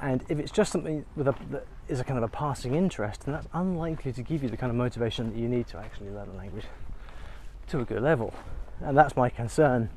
And 0.00 0.24
if 0.28 0.38
it's 0.38 0.50
just 0.50 0.72
something 0.72 1.04
with 1.16 1.28
a, 1.28 1.34
that 1.50 1.66
is 1.88 2.00
a 2.00 2.04
kind 2.04 2.18
of 2.18 2.24
a 2.24 2.28
passing 2.28 2.74
interest, 2.74 3.24
then 3.24 3.34
that's 3.34 3.48
unlikely 3.52 4.12
to 4.12 4.22
give 4.22 4.42
you 4.42 4.48
the 4.48 4.56
kind 4.56 4.70
of 4.70 4.76
motivation 4.76 5.30
that 5.30 5.38
you 5.38 5.48
need 5.48 5.66
to 5.68 5.78
actually 5.78 6.10
learn 6.10 6.28
a 6.28 6.36
language 6.36 6.64
to 7.68 7.80
a 7.80 7.84
good 7.84 8.02
level. 8.02 8.32
And 8.80 8.96
that's 8.96 9.16
my 9.16 9.28
concern 9.28 9.90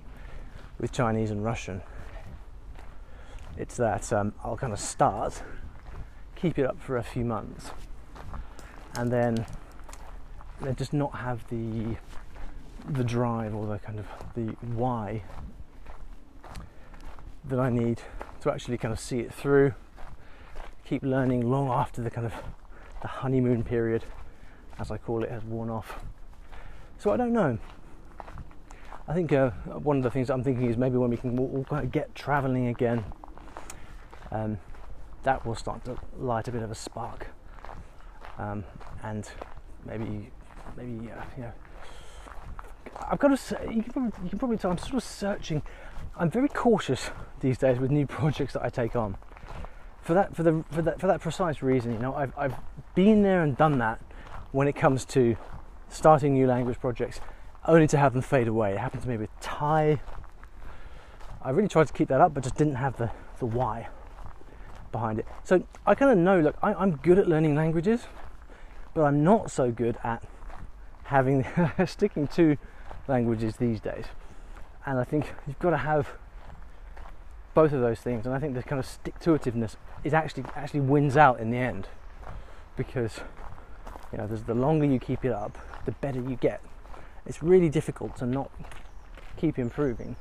with 0.79 0.91
Chinese 0.91 1.31
and 1.31 1.43
Russian. 1.43 1.81
It's 3.57 3.77
that 3.77 4.11
um, 4.11 4.33
I'll 4.43 4.57
kind 4.57 4.73
of 4.73 4.79
start 4.79 5.41
keep 6.35 6.59
it 6.59 6.65
up 6.65 6.81
for 6.81 6.97
a 6.97 7.03
few 7.03 7.23
months 7.23 7.71
and 8.97 9.11
then 9.11 9.45
then 10.61 10.75
just 10.75 10.93
not 10.93 11.15
have 11.15 11.47
the 11.49 11.95
the 12.89 13.03
drive 13.03 13.55
or 13.55 13.65
the 13.65 13.79
kind 13.79 13.99
of 13.99 14.05
the 14.35 14.55
why 14.75 15.23
that 17.45 17.59
I 17.59 17.69
need 17.69 18.01
to 18.41 18.51
actually 18.51 18.77
kind 18.77 18.91
of 18.91 18.99
see 18.99 19.19
it 19.19 19.33
through, 19.33 19.73
keep 20.85 21.03
learning 21.03 21.49
long 21.49 21.69
after 21.69 22.01
the 22.01 22.09
kind 22.09 22.25
of 22.25 22.33
the 23.01 23.07
honeymoon 23.07 23.63
period, 23.63 24.03
as 24.79 24.91
I 24.91 24.97
call 24.97 25.23
it, 25.23 25.31
has 25.31 25.43
worn 25.43 25.69
off. 25.69 25.99
So 26.97 27.11
I 27.11 27.17
don't 27.17 27.33
know. 27.33 27.57
I 29.07 29.13
think 29.13 29.31
uh, 29.33 29.51
one 29.51 29.97
of 29.97 30.03
the 30.03 30.09
things 30.09 30.29
I'm 30.29 30.43
thinking 30.43 30.67
is 30.67 30.77
maybe 30.77 30.97
when 30.97 31.09
we 31.09 31.17
can 31.17 31.37
all 31.37 31.65
kind 31.69 31.83
of 31.83 31.91
get 31.91 32.15
travelling 32.15 32.67
again, 32.67 33.03
um, 34.31 34.57
that 35.23 35.45
will 35.45 35.55
start 35.55 35.83
to 35.85 35.97
light 36.17 36.47
a 36.47 36.51
bit 36.51 36.63
of 36.63 36.71
a 36.71 36.75
spark, 36.75 37.27
um, 38.37 38.63
and 39.03 39.29
maybe 39.85 40.31
maybe 40.77 41.11
uh, 41.11 41.23
you 41.35 41.43
know. 41.43 41.51
I've 43.07 43.19
got 43.19 43.27
to 43.27 43.37
say, 43.37 43.57
you 43.69 43.83
can, 43.83 43.91
probably, 43.91 44.23
you 44.23 44.29
can 44.29 44.39
probably 44.39 44.57
tell 44.57 44.71
I'm 44.71 44.77
sort 44.77 44.93
of 44.93 45.03
searching. 45.03 45.61
I'm 46.17 46.29
very 46.29 46.47
cautious 46.47 47.09
these 47.41 47.57
days 47.57 47.77
with 47.77 47.91
new 47.91 48.07
projects 48.07 48.53
that 48.53 48.63
I 48.63 48.69
take 48.69 48.95
on. 48.95 49.17
For 50.05 50.13
that, 50.13 50.35
for 50.35 50.43
the, 50.43 50.63
for 50.69 50.83
that, 50.83 50.99
for 51.01 51.07
that 51.07 51.19
precise 51.19 51.63
reason, 51.63 51.91
you 51.91 51.97
know, 51.97 52.13
I've, 52.13 52.31
I've 52.37 52.53
been 52.93 53.23
there 53.23 53.41
and 53.41 53.57
done 53.57 53.79
that 53.79 53.99
when 54.51 54.67
it 54.67 54.75
comes 54.75 55.03
to 55.05 55.35
starting 55.89 56.35
new 56.35 56.45
language 56.45 56.79
projects 56.79 57.19
only 57.65 57.87
to 57.87 57.97
have 57.97 58.13
them 58.13 58.21
fade 58.21 58.47
away. 58.47 58.73
It 58.73 58.77
happened 58.77 59.01
to 59.01 59.09
me 59.09 59.17
with 59.17 59.31
Thai. 59.41 59.99
I 61.41 61.49
really 61.49 61.67
tried 61.67 61.87
to 61.87 61.93
keep 61.93 62.07
that 62.09 62.21
up, 62.21 62.35
but 62.35 62.43
just 62.43 62.55
didn't 62.55 62.75
have 62.75 62.97
the, 62.97 63.09
the 63.39 63.47
why 63.47 63.87
behind 64.91 65.17
it. 65.17 65.25
So 65.43 65.63
I 65.87 65.95
kind 65.95 66.11
of 66.11 66.19
know, 66.19 66.39
look, 66.39 66.55
I, 66.61 66.75
I'm 66.75 66.97
good 66.97 67.17
at 67.17 67.27
learning 67.27 67.55
languages, 67.55 68.03
but 68.93 69.05
I'm 69.05 69.23
not 69.23 69.49
so 69.49 69.71
good 69.71 69.97
at 70.03 70.23
having 71.05 71.47
sticking 71.87 72.27
to 72.27 72.57
languages 73.07 73.57
these 73.57 73.79
days. 73.79 74.05
And 74.85 74.99
I 74.99 75.03
think 75.03 75.33
you've 75.47 75.57
got 75.57 75.71
to 75.71 75.77
have 75.77 76.09
both 77.55 77.73
of 77.73 77.81
those 77.81 78.01
things. 78.01 78.27
And 78.27 78.35
I 78.35 78.39
think 78.39 78.53
the 78.53 78.61
kind 78.61 78.77
of 78.77 78.85
stick 78.85 79.17
to 79.21 79.31
itiveness 79.31 79.77
is 80.05 80.13
actually 80.13 80.45
actually 80.55 80.79
wins 80.79 81.17
out 81.17 81.41
in 81.41 81.51
the 81.51 81.57
end, 81.57 81.89
because 82.77 83.19
you 84.13 84.17
know, 84.17 84.27
the 84.27 84.53
longer 84.53 84.85
you 84.85 84.99
keep 84.99 85.25
it 85.25 85.33
up, 85.33 85.57
the 85.85 85.91
better 85.91 86.21
you 86.21 86.37
get 86.37 86.61
it's 87.25 87.41
really 87.41 87.69
difficult 87.69 88.15
to 88.17 88.25
not 88.25 88.51
keep 89.37 89.57
improving 89.57 90.15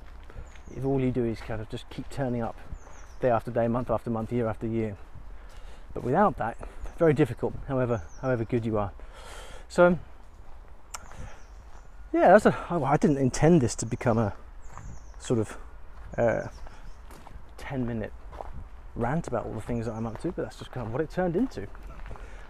if 0.74 0.84
all 0.84 1.00
you 1.00 1.10
do 1.10 1.24
is 1.24 1.38
kind 1.40 1.60
of 1.60 1.68
just 1.68 1.88
keep 1.90 2.08
turning 2.10 2.42
up 2.42 2.56
day 3.20 3.30
after 3.30 3.50
day, 3.50 3.68
month 3.68 3.90
after 3.90 4.10
month, 4.10 4.32
year 4.32 4.48
after 4.48 4.66
year. 4.66 4.96
But 5.92 6.02
without 6.02 6.36
that, 6.38 6.56
very 6.98 7.12
difficult, 7.12 7.54
however 7.68 8.02
however 8.22 8.44
good 8.44 8.64
you 8.64 8.78
are. 8.78 8.92
So 9.68 9.98
yeah, 12.12 12.28
that's 12.28 12.46
a. 12.46 12.56
I 12.70 12.96
didn't 12.96 13.18
intend 13.18 13.60
this 13.60 13.74
to 13.76 13.86
become 13.86 14.18
a 14.18 14.32
sort 15.18 15.40
of 15.40 15.58
uh, 16.16 16.48
ten 17.58 17.86
minute 17.86 18.12
rant 18.96 19.26
about 19.26 19.46
all 19.46 19.52
the 19.52 19.60
things 19.60 19.86
that 19.86 19.92
I'm 19.92 20.06
up 20.06 20.20
to, 20.22 20.32
but 20.32 20.42
that's 20.42 20.58
just 20.58 20.72
kind 20.72 20.86
of 20.86 20.92
what 20.92 21.00
it 21.00 21.10
turned 21.10 21.36
into. 21.36 21.66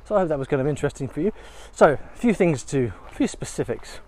So 0.05 0.17
I 0.17 0.21
hope 0.21 0.29
that 0.29 0.39
was 0.39 0.49
kind 0.49 0.61
of 0.61 0.69
interesting 0.69 1.09
for 1.09 1.21
you. 1.21 1.33
So 1.73 1.93
a 1.93 2.17
few 2.17 2.35
things 2.35 2.63
to, 2.65 2.93
a 3.11 3.15
few 3.15 3.27
specifics 3.27 4.01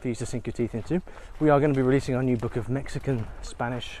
for 0.00 0.08
you 0.08 0.14
to 0.14 0.26
sink 0.26 0.46
your 0.46 0.54
teeth 0.54 0.74
into. 0.74 1.02
We 1.40 1.50
are 1.50 1.60
going 1.60 1.72
to 1.72 1.76
be 1.76 1.82
releasing 1.82 2.14
our 2.14 2.22
new 2.22 2.36
book 2.36 2.56
of 2.56 2.68
Mexican 2.68 3.26
Spanish 3.42 4.00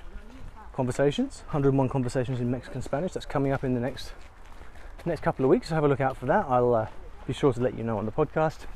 conversations, 0.72 1.42
101 1.46 1.88
conversations 1.88 2.40
in 2.40 2.50
Mexican 2.50 2.82
Spanish. 2.82 3.12
That's 3.12 3.26
coming 3.26 3.52
up 3.52 3.64
in 3.64 3.74
the 3.74 3.80
next 3.80 4.12
next 5.06 5.22
couple 5.22 5.44
of 5.44 5.50
weeks. 5.50 5.68
So 5.68 5.74
have 5.74 5.84
a 5.84 5.88
look 5.88 6.00
out 6.00 6.16
for 6.16 6.26
that. 6.26 6.46
I'll 6.48 6.74
uh, 6.74 6.86
be 7.26 7.32
sure 7.32 7.52
to 7.52 7.60
let 7.60 7.78
you 7.78 7.84
know 7.84 7.98
on 7.98 8.06
the 8.06 8.12
podcast. 8.12 8.66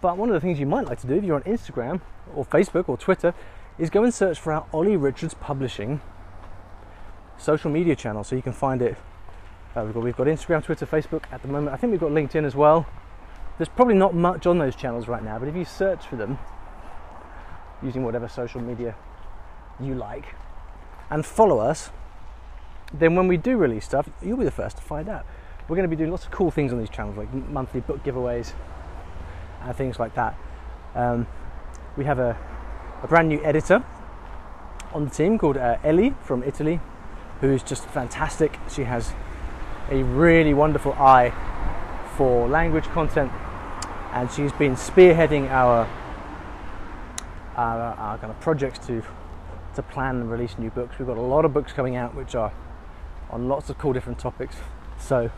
But 0.00 0.16
one 0.16 0.28
of 0.28 0.34
the 0.34 0.40
things 0.40 0.58
you 0.58 0.66
might 0.66 0.86
like 0.86 1.00
to 1.00 1.06
do 1.06 1.14
if 1.14 1.24
you're 1.24 1.36
on 1.36 1.42
Instagram 1.42 2.00
or 2.34 2.44
Facebook 2.44 2.88
or 2.88 2.96
Twitter 2.96 3.34
is 3.78 3.90
go 3.90 4.04
and 4.04 4.14
search 4.14 4.38
for 4.38 4.52
our 4.52 4.66
Olly 4.72 4.96
Richards 4.96 5.34
Publishing 5.34 6.00
social 7.42 7.70
media 7.70 7.96
channel. 7.96 8.24
So 8.24 8.36
you 8.36 8.42
can 8.42 8.52
find 8.52 8.80
it. 8.82 8.96
Uh, 9.74 9.82
we've, 9.84 9.94
got, 9.94 10.02
we've 10.02 10.16
got 10.16 10.26
Instagram, 10.26 10.64
Twitter, 10.64 10.86
Facebook 10.86 11.24
at 11.32 11.42
the 11.42 11.48
moment. 11.48 11.74
I 11.74 11.76
think 11.76 11.90
we've 11.90 12.00
got 12.00 12.10
LinkedIn 12.10 12.44
as 12.44 12.54
well. 12.54 12.86
There's 13.58 13.68
probably 13.68 13.94
not 13.94 14.14
much 14.14 14.46
on 14.46 14.58
those 14.58 14.76
channels 14.76 15.08
right 15.08 15.22
now, 15.22 15.38
but 15.38 15.48
if 15.48 15.56
you 15.56 15.64
search 15.64 16.06
for 16.06 16.16
them 16.16 16.38
using 17.82 18.04
whatever 18.04 18.28
social 18.28 18.60
media 18.60 18.94
you 19.80 19.94
like 19.94 20.34
and 21.10 21.24
follow 21.24 21.58
us, 21.58 21.90
then 22.92 23.14
when 23.14 23.28
we 23.28 23.36
do 23.36 23.56
release 23.56 23.84
stuff, 23.84 24.08
you'll 24.22 24.36
be 24.36 24.44
the 24.44 24.50
first 24.50 24.76
to 24.76 24.82
find 24.82 25.08
out. 25.08 25.26
We're 25.68 25.76
going 25.76 25.88
to 25.88 25.94
be 25.94 25.96
doing 25.96 26.10
lots 26.10 26.24
of 26.24 26.30
cool 26.30 26.50
things 26.50 26.72
on 26.72 26.78
these 26.78 26.90
channels, 26.90 27.16
like 27.16 27.32
monthly 27.32 27.80
book 27.80 28.02
giveaways 28.04 28.52
and 29.62 29.76
things 29.76 29.98
like 29.98 30.14
that. 30.14 30.36
Um, 30.94 31.26
we 31.96 32.04
have 32.04 32.18
a, 32.18 32.36
a, 33.02 33.06
brand 33.06 33.28
new 33.28 33.42
editor 33.44 33.82
on 34.92 35.04
the 35.04 35.10
team 35.10 35.38
called 35.38 35.56
uh, 35.56 35.78
Ellie 35.82 36.14
from 36.22 36.42
Italy, 36.42 36.80
who's 37.42 37.62
just 37.62 37.84
fantastic. 37.86 38.58
She 38.70 38.84
has 38.84 39.12
a 39.90 40.02
really 40.04 40.54
wonderful 40.54 40.92
eye 40.92 41.34
for 42.16 42.48
language 42.48 42.84
content, 42.84 43.32
and 44.12 44.30
she's 44.30 44.52
been 44.52 44.76
spearheading 44.76 45.50
our 45.50 45.88
our, 47.56 47.80
our 47.80 48.18
kind 48.18 48.30
of 48.30 48.40
projects 48.40 48.78
to 48.86 49.02
to 49.74 49.82
plan 49.82 50.16
and 50.16 50.30
release 50.30 50.56
new 50.56 50.70
books. 50.70 50.98
We've 50.98 51.08
got 51.08 51.16
a 51.16 51.20
lot 51.20 51.44
of 51.44 51.52
books 51.52 51.72
coming 51.72 51.96
out 51.96 52.14
which 52.14 52.34
are 52.34 52.52
on 53.28 53.48
lots 53.48 53.70
of 53.70 53.76
cool 53.76 53.92
different 53.92 54.18
topics. 54.20 54.56
So 54.98 55.30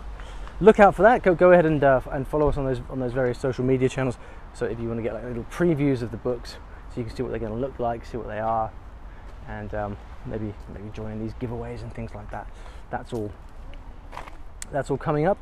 look 0.61 0.79
out 0.79 0.95
for 0.95 1.03
that. 1.03 1.23
Go 1.23 1.35
go 1.35 1.53
ahead 1.53 1.65
and 1.65 1.83
uh, 1.83 2.03
and 2.13 2.29
follow 2.29 2.49
us 2.51 2.59
on 2.59 2.67
those 2.67 2.83
on 2.91 3.01
those 3.01 3.15
various 3.15 3.39
social 3.39 3.65
media 3.65 3.89
channels. 3.89 4.19
So 4.53 4.67
if 4.67 4.79
you 4.79 4.89
want 4.89 4.99
to 4.99 5.03
get 5.03 5.15
like 5.15 5.25
little 5.25 5.45
previews 5.45 6.03
of 6.03 6.11
the 6.11 6.19
books, 6.19 6.59
so 6.91 7.01
you 7.01 7.07
can 7.07 7.17
see 7.17 7.23
what 7.23 7.31
they're 7.31 7.41
going 7.41 7.55
to 7.55 7.59
look 7.59 7.79
like, 7.79 8.05
see 8.05 8.19
what 8.19 8.29
they 8.29 8.41
are, 8.41 8.71
and 9.49 9.75
um, 9.75 9.97
maybe 10.27 10.55
maybe 10.73 10.91
join 10.93 11.21
these 11.21 11.33
giveaways 11.35 11.83
and 11.83 11.93
things 11.93 12.15
like 12.15 12.31
that. 12.31 12.47
That's 12.91 13.13
all. 13.13 13.33
That's 14.73 14.91
all 14.91 14.97
coming 14.97 15.27
up. 15.27 15.39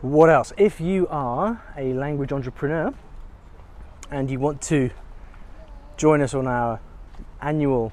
What 0.00 0.30
else? 0.30 0.52
If 0.56 0.80
you 0.80 1.06
are 1.08 1.62
a 1.76 1.92
language 1.92 2.32
entrepreneur 2.32 2.92
and 4.10 4.30
you 4.30 4.38
want 4.38 4.60
to 4.62 4.90
join 5.96 6.20
us 6.20 6.34
on 6.34 6.46
our 6.46 6.80
annual 7.40 7.92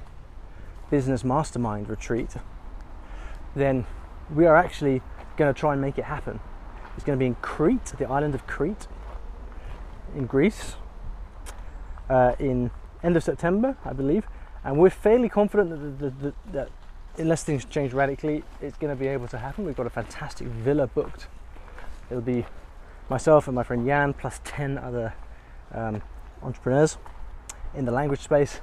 business 0.90 1.24
mastermind 1.24 1.88
retreat, 1.88 2.30
then 3.56 3.86
we 4.34 4.46
are 4.46 4.56
actually 4.56 5.02
going 5.36 5.52
to 5.52 5.58
try 5.58 5.72
and 5.72 5.80
make 5.80 5.98
it 5.98 6.04
happen. 6.04 6.40
It's 6.94 7.04
going 7.04 7.18
to 7.18 7.22
be 7.22 7.26
in 7.26 7.34
Crete, 7.36 7.86
the 7.98 8.08
island 8.08 8.34
of 8.34 8.46
Crete, 8.46 8.86
in 10.14 10.26
Greece, 10.26 10.76
uh, 12.08 12.34
in 12.38 12.70
end 13.02 13.16
of 13.16 13.24
September, 13.24 13.76
I 13.84 13.92
believe, 13.92 14.26
and 14.64 14.78
we're 14.78 14.90
fairly 14.90 15.28
confident 15.28 15.70
that, 15.70 15.98
that, 15.98 16.20
that, 16.22 16.52
that 16.52 16.68
unless 17.18 17.44
things 17.44 17.64
change 17.64 17.92
radically, 17.92 18.42
it's 18.60 18.76
going 18.78 18.94
to 18.94 18.98
be 18.98 19.06
able 19.06 19.28
to 19.28 19.38
happen. 19.38 19.64
We've 19.64 19.76
got 19.76 19.86
a 19.86 19.90
fantastic 19.90 20.48
villa 20.48 20.86
booked 20.86 21.28
It'll 22.10 22.22
be 22.22 22.44
myself 23.08 23.46
and 23.48 23.54
my 23.54 23.62
friend 23.62 23.86
Jan 23.86 24.12
plus 24.14 24.40
10 24.44 24.78
other 24.78 25.14
um, 25.72 26.02
entrepreneurs 26.42 26.98
in 27.74 27.84
the 27.84 27.92
language 27.92 28.20
space. 28.20 28.60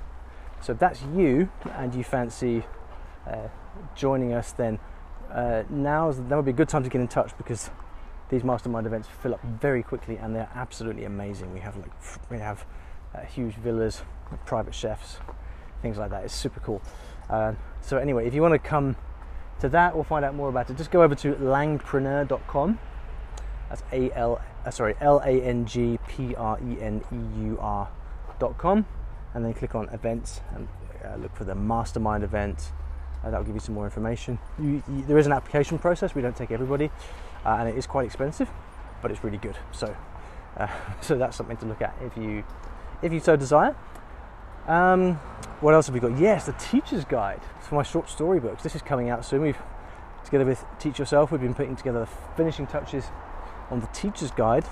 So 0.62 0.74
if 0.74 0.80
that's 0.80 1.02
you 1.16 1.50
and 1.74 1.94
you 1.94 2.04
fancy 2.04 2.64
uh, 3.28 3.48
joining 3.96 4.34
us, 4.34 4.52
then 4.52 4.80
uh, 5.32 5.64
now 5.70 6.12
that 6.12 6.36
would 6.36 6.46
be 6.46 6.52
a 6.52 6.54
good 6.54 6.70
time 6.70 6.84
to 6.84 6.90
get 6.90 7.02
in 7.02 7.08
touch 7.08 7.36
because 7.38 7.72
these 8.30 8.44
mastermind 8.44 8.86
events 8.86 9.08
fill 9.22 9.34
up 9.34 9.44
very 9.44 9.82
quickly 9.82 10.18
and 10.18 10.36
they're 10.36 10.50
absolutely 10.54 11.06
amazing. 11.06 11.54
We 11.54 11.60
have 11.62 11.76
like 11.78 11.92
we 12.30 12.38
have 12.38 12.66
uh, 13.16 13.22
huge 13.22 13.56
villas, 13.56 14.04
private 14.46 14.76
chefs, 14.76 15.18
things 15.82 15.98
like 15.98 16.12
that. 16.12 16.24
It's 16.24 16.36
super 16.36 16.60
cool. 16.60 16.82
Uh, 17.30 17.54
so 17.82 17.98
anyway, 17.98 18.28
if 18.28 18.34
you 18.34 18.42
want 18.42 18.54
to 18.54 18.60
come 18.60 18.96
to 19.60 19.70
that 19.70 19.94
or 19.94 20.04
find 20.04 20.26
out 20.26 20.36
more 20.36 20.50
about 20.50 20.70
it, 20.70 20.78
just 20.78 20.92
go 20.92 21.04
over 21.04 21.16
to 21.16 21.34
langpreneur.com 21.36 22.80
that's 23.72 23.84
A 23.94 24.12
L 24.18 24.42
uh, 24.66 24.70
sorry 24.70 24.96
L 25.00 25.22
A 25.24 25.42
N 25.42 25.66
G 25.66 25.98
P 26.10 26.36
R 26.36 26.60
E 26.60 26.82
N 26.82 27.02
E 27.10 27.44
U 27.46 27.58
R 27.62 27.90
dot 28.38 28.58
com, 28.58 28.86
and 29.34 29.46
then 29.46 29.54
click 29.54 29.76
on 29.76 29.88
events 29.90 30.42
and 30.54 30.68
uh, 31.06 31.16
look 31.16 31.34
for 31.36 31.46
the 31.46 31.56
mastermind 31.56 32.24
event. 32.24 32.74
Uh, 33.24 33.32
that 33.32 33.38
will 33.38 33.46
give 33.46 33.56
you 33.56 33.62
some 33.62 33.76
more 33.76 33.86
information. 33.86 34.40
You, 34.60 34.84
you, 34.90 35.04
there 35.08 35.18
is 35.18 35.26
an 35.26 35.32
application 35.32 35.80
process. 35.80 36.14
We 36.14 36.22
don't 36.22 36.36
take 36.36 36.52
everybody, 36.52 36.92
uh, 37.46 37.58
and 37.60 37.70
it 37.70 37.78
is 37.78 37.88
quite 37.88 38.06
expensive, 38.06 38.50
but 39.02 39.10
it's 39.10 39.24
really 39.24 39.38
good. 39.38 39.56
So, 39.72 39.96
uh, 40.58 40.68
so 41.02 41.18
that's 41.18 41.38
something 41.38 41.58
to 41.58 41.66
look 41.66 41.82
at 41.82 41.96
if 42.02 42.18
you 42.18 42.44
if 43.02 43.14
you 43.14 43.22
so 43.22 43.38
desire. 43.38 43.74
Um, 44.68 45.16
what 45.60 45.74
else 45.74 45.88
have 45.88 45.94
we 45.94 46.00
got? 46.00 46.18
Yes, 46.20 46.46
the 46.46 46.54
teacher's 46.54 47.06
guide 47.06 47.42
for 47.62 47.76
my 47.76 47.84
short 47.84 48.10
story 48.10 48.40
books. 48.40 48.64
This 48.64 48.76
is 48.76 48.82
coming 48.82 49.10
out 49.10 49.26
soon. 49.26 49.42
We've 49.42 49.58
together 50.24 50.46
with 50.46 50.64
Teach 50.80 51.00
Yourself, 51.00 51.32
we've 51.32 51.42
been 51.42 51.54
putting 51.54 51.76
together 51.76 52.02
the 52.02 52.36
finishing 52.38 52.68
touches 52.68 53.06
on 53.70 53.82
the 53.82 53.88
Teacher's 53.88 54.32
Guide 54.32 54.66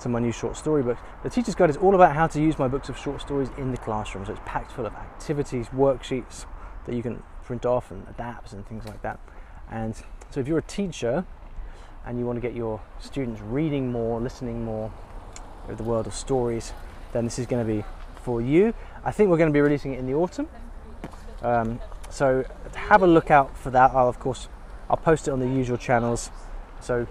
to 0.00 0.08
my 0.08 0.18
new 0.18 0.32
short 0.32 0.56
story 0.56 0.82
book. 0.82 0.96
The 1.22 1.30
Teacher's 1.30 1.54
Guide 1.54 1.68
is 1.68 1.76
all 1.76 1.94
about 1.94 2.14
how 2.14 2.26
to 2.28 2.40
use 2.40 2.58
my 2.58 2.68
books 2.68 2.88
of 2.88 2.96
short 2.96 3.20
stories 3.20 3.50
in 3.58 3.72
the 3.72 3.76
classroom. 3.76 4.24
So 4.24 4.32
it's 4.32 4.40
packed 4.46 4.72
full 4.72 4.86
of 4.86 4.94
activities, 4.94 5.68
worksheets 5.68 6.46
that 6.86 6.94
you 6.94 7.02
can 7.02 7.22
print 7.44 7.66
off 7.66 7.90
and 7.90 8.06
adapt 8.08 8.52
and 8.52 8.66
things 8.66 8.86
like 8.86 9.02
that. 9.02 9.18
And 9.70 9.94
so 10.30 10.40
if 10.40 10.48
you're 10.48 10.58
a 10.58 10.62
teacher 10.62 11.24
and 12.06 12.18
you 12.18 12.24
want 12.24 12.36
to 12.36 12.40
get 12.40 12.54
your 12.54 12.80
students 13.00 13.40
reading 13.42 13.90
more, 13.92 14.20
listening 14.20 14.64
more 14.64 14.92
of 15.68 15.76
the 15.76 15.84
world 15.84 16.06
of 16.06 16.14
stories, 16.14 16.72
then 17.12 17.24
this 17.24 17.38
is 17.38 17.46
going 17.46 17.66
to 17.66 17.70
be 17.70 17.84
for 18.22 18.40
you. 18.40 18.72
I 19.04 19.10
think 19.12 19.30
we're 19.30 19.38
going 19.38 19.50
to 19.50 19.54
be 19.54 19.60
releasing 19.60 19.92
it 19.94 19.98
in 19.98 20.06
the 20.06 20.14
autumn. 20.14 20.48
Um, 21.42 21.80
So 22.10 22.44
have 22.74 23.02
a 23.02 23.06
look 23.06 23.30
out 23.30 23.56
for 23.56 23.70
that. 23.70 23.92
I'll 23.92 24.08
of 24.08 24.18
course 24.18 24.48
I'll 24.88 24.96
post 24.96 25.28
it 25.28 25.30
on 25.30 25.40
the 25.40 25.46
usual 25.48 25.76
channels. 25.76 26.30
So 26.80 27.06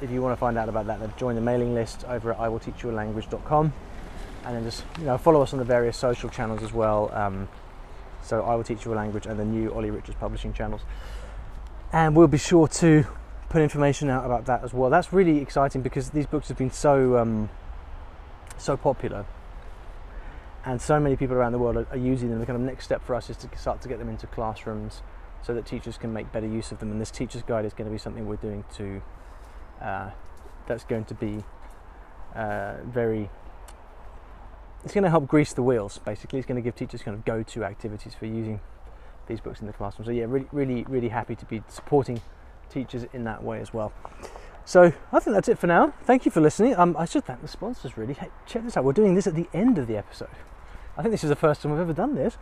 if 0.00 0.10
you 0.10 0.22
want 0.22 0.32
to 0.32 0.40
find 0.40 0.56
out 0.56 0.68
about 0.68 0.86
that, 0.86 1.00
then 1.00 1.12
join 1.16 1.34
the 1.34 1.40
mailing 1.40 1.74
list 1.74 2.04
over 2.04 2.32
at 2.32 2.38
iwillteachyoualanguage.com 2.38 3.72
and 4.44 4.56
then 4.56 4.64
just 4.64 4.84
you 4.98 5.04
know 5.04 5.18
follow 5.18 5.42
us 5.42 5.52
on 5.52 5.58
the 5.58 5.64
various 5.64 5.96
social 5.96 6.30
channels 6.30 6.62
as 6.62 6.72
well. 6.72 7.10
Um, 7.12 7.48
so 8.22 8.42
I 8.42 8.54
will 8.54 8.64
teach 8.64 8.84
you 8.84 8.94
a 8.94 8.96
language 8.96 9.26
and 9.26 9.38
the 9.38 9.44
new 9.44 9.70
Olly 9.70 9.90
Richards 9.90 10.16
publishing 10.18 10.52
channels, 10.52 10.80
and 11.92 12.16
we'll 12.16 12.28
be 12.28 12.38
sure 12.38 12.68
to 12.68 13.06
put 13.48 13.62
information 13.62 14.10
out 14.10 14.24
about 14.24 14.46
that 14.46 14.64
as 14.64 14.74
well. 14.74 14.90
That's 14.90 15.12
really 15.12 15.38
exciting 15.38 15.82
because 15.82 16.10
these 16.10 16.26
books 16.26 16.48
have 16.48 16.58
been 16.58 16.70
so 16.70 17.18
um, 17.18 17.50
so 18.56 18.76
popular, 18.76 19.26
and 20.64 20.80
so 20.80 20.98
many 20.98 21.16
people 21.16 21.36
around 21.36 21.52
the 21.52 21.58
world 21.58 21.76
are, 21.76 21.86
are 21.90 21.96
using 21.96 22.30
them. 22.30 22.40
The 22.40 22.46
kind 22.46 22.56
of 22.56 22.62
next 22.62 22.84
step 22.84 23.04
for 23.04 23.14
us 23.14 23.30
is 23.30 23.36
to 23.38 23.48
start 23.56 23.80
to 23.82 23.88
get 23.88 23.98
them 23.98 24.08
into 24.08 24.26
classrooms 24.26 25.02
so 25.42 25.54
that 25.54 25.66
teachers 25.66 25.96
can 25.96 26.12
make 26.12 26.32
better 26.32 26.46
use 26.46 26.72
of 26.72 26.80
them. 26.80 26.90
And 26.90 27.00
this 27.00 27.10
teacher's 27.10 27.42
guide 27.42 27.64
is 27.64 27.72
going 27.72 27.86
to 27.86 27.92
be 27.92 27.98
something 27.98 28.26
we're 28.26 28.36
doing 28.36 28.64
to 28.76 29.02
uh, 29.80 30.10
that's 30.66 30.84
going 30.84 31.04
to 31.06 31.14
be 31.14 31.42
uh, 32.34 32.74
very 32.84 33.30
it's 34.84 34.94
going 34.94 35.04
to 35.04 35.10
help 35.10 35.26
grease 35.26 35.52
the 35.54 35.62
wheels 35.62 35.98
basically 36.04 36.38
it's 36.38 36.46
going 36.46 36.56
to 36.56 36.62
give 36.62 36.76
teachers 36.76 37.02
kind 37.02 37.16
of 37.16 37.24
go-to 37.24 37.64
activities 37.64 38.14
for 38.14 38.26
using 38.26 38.60
these 39.26 39.40
books 39.40 39.60
in 39.60 39.66
the 39.66 39.72
classroom 39.72 40.06
so 40.06 40.12
yeah 40.12 40.24
really 40.28 40.46
really 40.52 40.84
really 40.84 41.08
happy 41.08 41.34
to 41.34 41.44
be 41.46 41.62
supporting 41.68 42.20
teachers 42.70 43.04
in 43.12 43.24
that 43.24 43.42
way 43.42 43.60
as 43.60 43.72
well 43.74 43.92
so 44.68 44.92
I 45.12 45.18
think 45.18 45.34
that's 45.34 45.48
it 45.48 45.58
for 45.58 45.66
now. 45.66 45.94
Thank 46.02 46.26
you 46.26 46.30
for 46.30 46.42
listening. 46.42 46.76
Um, 46.76 46.94
I 46.98 47.06
should 47.06 47.24
thank 47.24 47.40
the 47.40 47.48
sponsors 47.48 47.96
really. 47.96 48.12
Hey, 48.12 48.28
check 48.44 48.64
this 48.64 48.76
out. 48.76 48.84
We're 48.84 48.92
doing 48.92 49.14
this 49.14 49.26
at 49.26 49.34
the 49.34 49.48
end 49.54 49.78
of 49.78 49.86
the 49.86 49.96
episode. 49.96 50.28
I 50.94 51.00
think 51.00 51.12
this 51.12 51.24
is 51.24 51.30
the 51.30 51.36
first 51.36 51.62
time 51.62 51.72
we've 51.72 51.80
ever 51.80 51.94
done 51.94 52.14
this. 52.14 52.36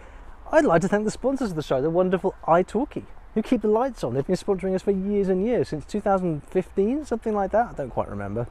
I'd 0.51 0.65
like 0.65 0.83
to 0.83 0.89
thank 0.89 1.05
the 1.05 1.13
sponsors 1.13 1.51
of 1.51 1.57
the 1.57 1.63
show, 1.63 1.81
the 1.81 1.89
wonderful 1.89 2.35
italki, 2.49 3.05
who 3.35 3.43
keep 3.43 3.63
the 3.63 3.69
lights 3.69 4.03
on. 4.03 4.15
They've 4.15 4.27
been 4.27 4.35
sponsoring 4.35 4.75
us 4.75 4.83
for 4.83 4.91
years 4.91 5.29
and 5.29 5.47
years, 5.47 5.69
since 5.69 5.85
2015, 5.85 7.05
something 7.05 7.33
like 7.33 7.53
that. 7.53 7.69
I 7.69 7.73
don't 7.75 7.91
quite 7.91 8.09
remember, 8.09 8.49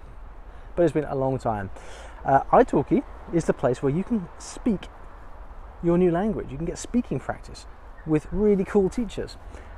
but 0.77 0.84
it's 0.84 0.94
been 0.94 1.03
a 1.03 1.15
long 1.15 1.38
time. 1.38 1.70
Uh, 2.24 2.44
italki 2.53 3.03
is 3.34 3.44
the 3.44 3.53
place 3.53 3.84
where 3.84 3.91
you 3.91 4.05
can 4.05 4.29
speak 4.39 4.88
your 5.84 5.98
new 5.98 6.12
language. 6.12 6.50
You 6.50 6.55
can 6.55 6.65
get 6.65 6.77
speaking 6.77 7.20
practice 7.20 7.65
with 8.08 8.27
really 8.32 8.63
cool 8.63 8.89
teachers. 8.89 9.36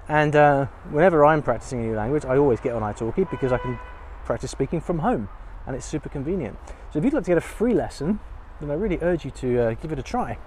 And 0.09 0.35
uh, 0.35 0.65
whenever 0.89 1.25
I'm 1.25 1.41
practicing 1.41 1.79
a 1.79 1.87
new 1.87 1.95
language, 1.95 2.25
I 2.25 2.37
always 2.37 2.59
get 2.59 2.73
on 2.73 2.81
italki 2.81 3.29
because 3.29 3.51
I 3.51 3.57
can 3.57 3.77
practice 4.25 4.51
speaking 4.51 4.79
from 4.79 4.99
home 4.99 5.29
and 5.65 5.75
it's 5.75 5.85
super 5.85 6.09
convenient. 6.09 6.57
So 6.91 6.99
if 6.99 7.05
you'd 7.05 7.13
like 7.13 7.25
to 7.25 7.31
get 7.31 7.37
a 7.37 7.41
free 7.41 7.73
lesson, 7.73 8.19
then 8.61 8.71
I 8.71 8.73
really 8.73 8.97
urge 9.01 9.25
you 9.25 9.31
to 9.31 9.59
uh, 9.59 9.73
give 9.75 9.91
it 9.91 9.99
a 9.99 10.03
try. 10.03 10.37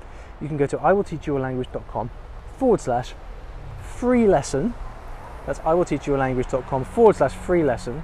You 0.40 0.48
can 0.48 0.56
go 0.56 0.66
to 0.66 0.78
iwillteachyoualanguage.com 0.78 2.10
forward 2.56 2.80
slash 2.80 3.14
free 3.82 4.26
lesson. 4.26 4.74
That's 5.46 5.58
iwillteachyoualanguage.com 5.60 6.84
forward 6.84 7.16
slash 7.16 7.34
free 7.34 7.62
lesson. 7.62 8.02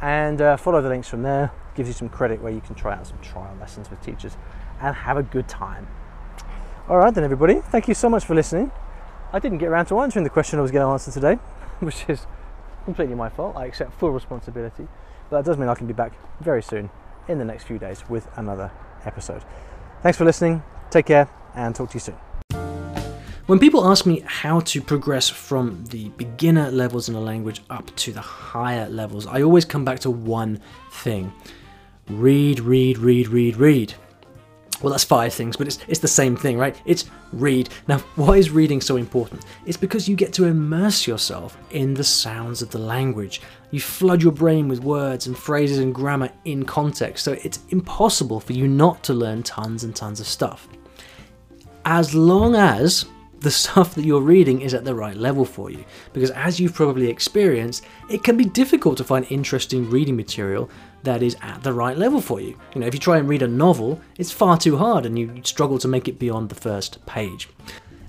And 0.00 0.40
uh, 0.40 0.56
follow 0.56 0.80
the 0.80 0.88
links 0.88 1.08
from 1.08 1.22
there. 1.22 1.52
Gives 1.74 1.88
you 1.88 1.94
some 1.94 2.08
credit 2.08 2.40
where 2.40 2.52
you 2.52 2.60
can 2.60 2.74
try 2.74 2.94
out 2.94 3.06
some 3.06 3.18
trial 3.18 3.54
lessons 3.60 3.90
with 3.90 4.00
teachers 4.02 4.36
and 4.80 4.94
have 4.94 5.16
a 5.16 5.22
good 5.22 5.48
time. 5.48 5.88
All 6.88 6.98
right, 6.98 7.12
then, 7.12 7.24
everybody. 7.24 7.60
Thank 7.60 7.88
you 7.88 7.94
so 7.94 8.08
much 8.08 8.24
for 8.24 8.34
listening. 8.34 8.70
I 9.34 9.40
didn't 9.40 9.58
get 9.58 9.68
around 9.68 9.86
to 9.86 9.98
answering 9.98 10.22
the 10.22 10.30
question 10.30 10.60
I 10.60 10.62
was 10.62 10.70
going 10.70 10.86
to 10.86 10.92
answer 10.92 11.10
today, 11.10 11.34
which 11.80 12.04
is 12.08 12.24
completely 12.84 13.16
my 13.16 13.28
fault. 13.28 13.56
I 13.56 13.66
accept 13.66 13.92
full 13.98 14.12
responsibility. 14.12 14.86
But 15.28 15.38
that 15.38 15.44
does 15.44 15.58
mean 15.58 15.68
I 15.68 15.74
can 15.74 15.88
be 15.88 15.92
back 15.92 16.12
very 16.40 16.62
soon 16.62 16.88
in 17.26 17.38
the 17.38 17.44
next 17.44 17.64
few 17.64 17.76
days 17.76 18.08
with 18.08 18.28
another 18.36 18.70
episode. 19.04 19.42
Thanks 20.04 20.16
for 20.16 20.24
listening. 20.24 20.62
Take 20.90 21.06
care 21.06 21.28
and 21.56 21.74
talk 21.74 21.90
to 21.90 21.94
you 21.94 22.00
soon. 22.00 22.14
When 23.46 23.58
people 23.58 23.84
ask 23.90 24.06
me 24.06 24.22
how 24.24 24.60
to 24.60 24.80
progress 24.80 25.28
from 25.28 25.84
the 25.86 26.10
beginner 26.10 26.70
levels 26.70 27.08
in 27.08 27.16
a 27.16 27.20
language 27.20 27.60
up 27.70 27.92
to 27.96 28.12
the 28.12 28.20
higher 28.20 28.88
levels, 28.88 29.26
I 29.26 29.42
always 29.42 29.64
come 29.64 29.84
back 29.84 29.98
to 30.00 30.12
one 30.12 30.60
thing 30.92 31.32
read, 32.08 32.60
read, 32.60 32.98
read, 32.98 33.26
read, 33.28 33.56
read. 33.56 33.94
Well, 34.84 34.90
that's 34.90 35.02
five 35.02 35.32
things, 35.32 35.56
but 35.56 35.66
it's, 35.66 35.78
it's 35.88 36.00
the 36.00 36.06
same 36.06 36.36
thing, 36.36 36.58
right? 36.58 36.76
It's 36.84 37.06
read. 37.32 37.70
Now, 37.88 38.00
why 38.16 38.36
is 38.36 38.50
reading 38.50 38.82
so 38.82 38.98
important? 38.98 39.46
It's 39.64 39.78
because 39.78 40.06
you 40.06 40.14
get 40.14 40.34
to 40.34 40.44
immerse 40.44 41.06
yourself 41.06 41.56
in 41.70 41.94
the 41.94 42.04
sounds 42.04 42.60
of 42.60 42.68
the 42.68 42.78
language. 42.78 43.40
You 43.70 43.80
flood 43.80 44.22
your 44.22 44.32
brain 44.32 44.68
with 44.68 44.80
words 44.80 45.26
and 45.26 45.38
phrases 45.38 45.78
and 45.78 45.94
grammar 45.94 46.28
in 46.44 46.66
context, 46.66 47.24
so 47.24 47.32
it's 47.32 47.60
impossible 47.70 48.40
for 48.40 48.52
you 48.52 48.68
not 48.68 49.02
to 49.04 49.14
learn 49.14 49.42
tons 49.42 49.84
and 49.84 49.96
tons 49.96 50.20
of 50.20 50.26
stuff. 50.26 50.68
As 51.86 52.14
long 52.14 52.54
as 52.54 53.06
the 53.40 53.50
stuff 53.62 53.94
that 53.94 54.04
you're 54.04 54.20
reading 54.20 54.60
is 54.60 54.74
at 54.74 54.84
the 54.84 54.94
right 54.94 55.16
level 55.16 55.46
for 55.46 55.70
you. 55.70 55.82
Because 56.12 56.30
as 56.32 56.60
you've 56.60 56.74
probably 56.74 57.08
experienced, 57.08 57.86
it 58.10 58.22
can 58.22 58.36
be 58.36 58.44
difficult 58.44 58.98
to 58.98 59.04
find 59.04 59.24
interesting 59.30 59.88
reading 59.88 60.14
material 60.14 60.68
that 61.04 61.22
is 61.22 61.36
at 61.40 61.62
the 61.62 61.72
right 61.72 61.96
level 61.96 62.20
for 62.20 62.40
you. 62.40 62.58
You 62.74 62.80
know, 62.80 62.86
if 62.86 62.94
you 62.94 63.00
try 63.00 63.18
and 63.18 63.28
read 63.28 63.42
a 63.42 63.48
novel, 63.48 64.00
it's 64.18 64.32
far 64.32 64.58
too 64.58 64.76
hard 64.76 65.06
and 65.06 65.18
you 65.18 65.40
struggle 65.44 65.78
to 65.78 65.88
make 65.88 66.08
it 66.08 66.18
beyond 66.18 66.48
the 66.48 66.54
first 66.54 67.04
page. 67.06 67.48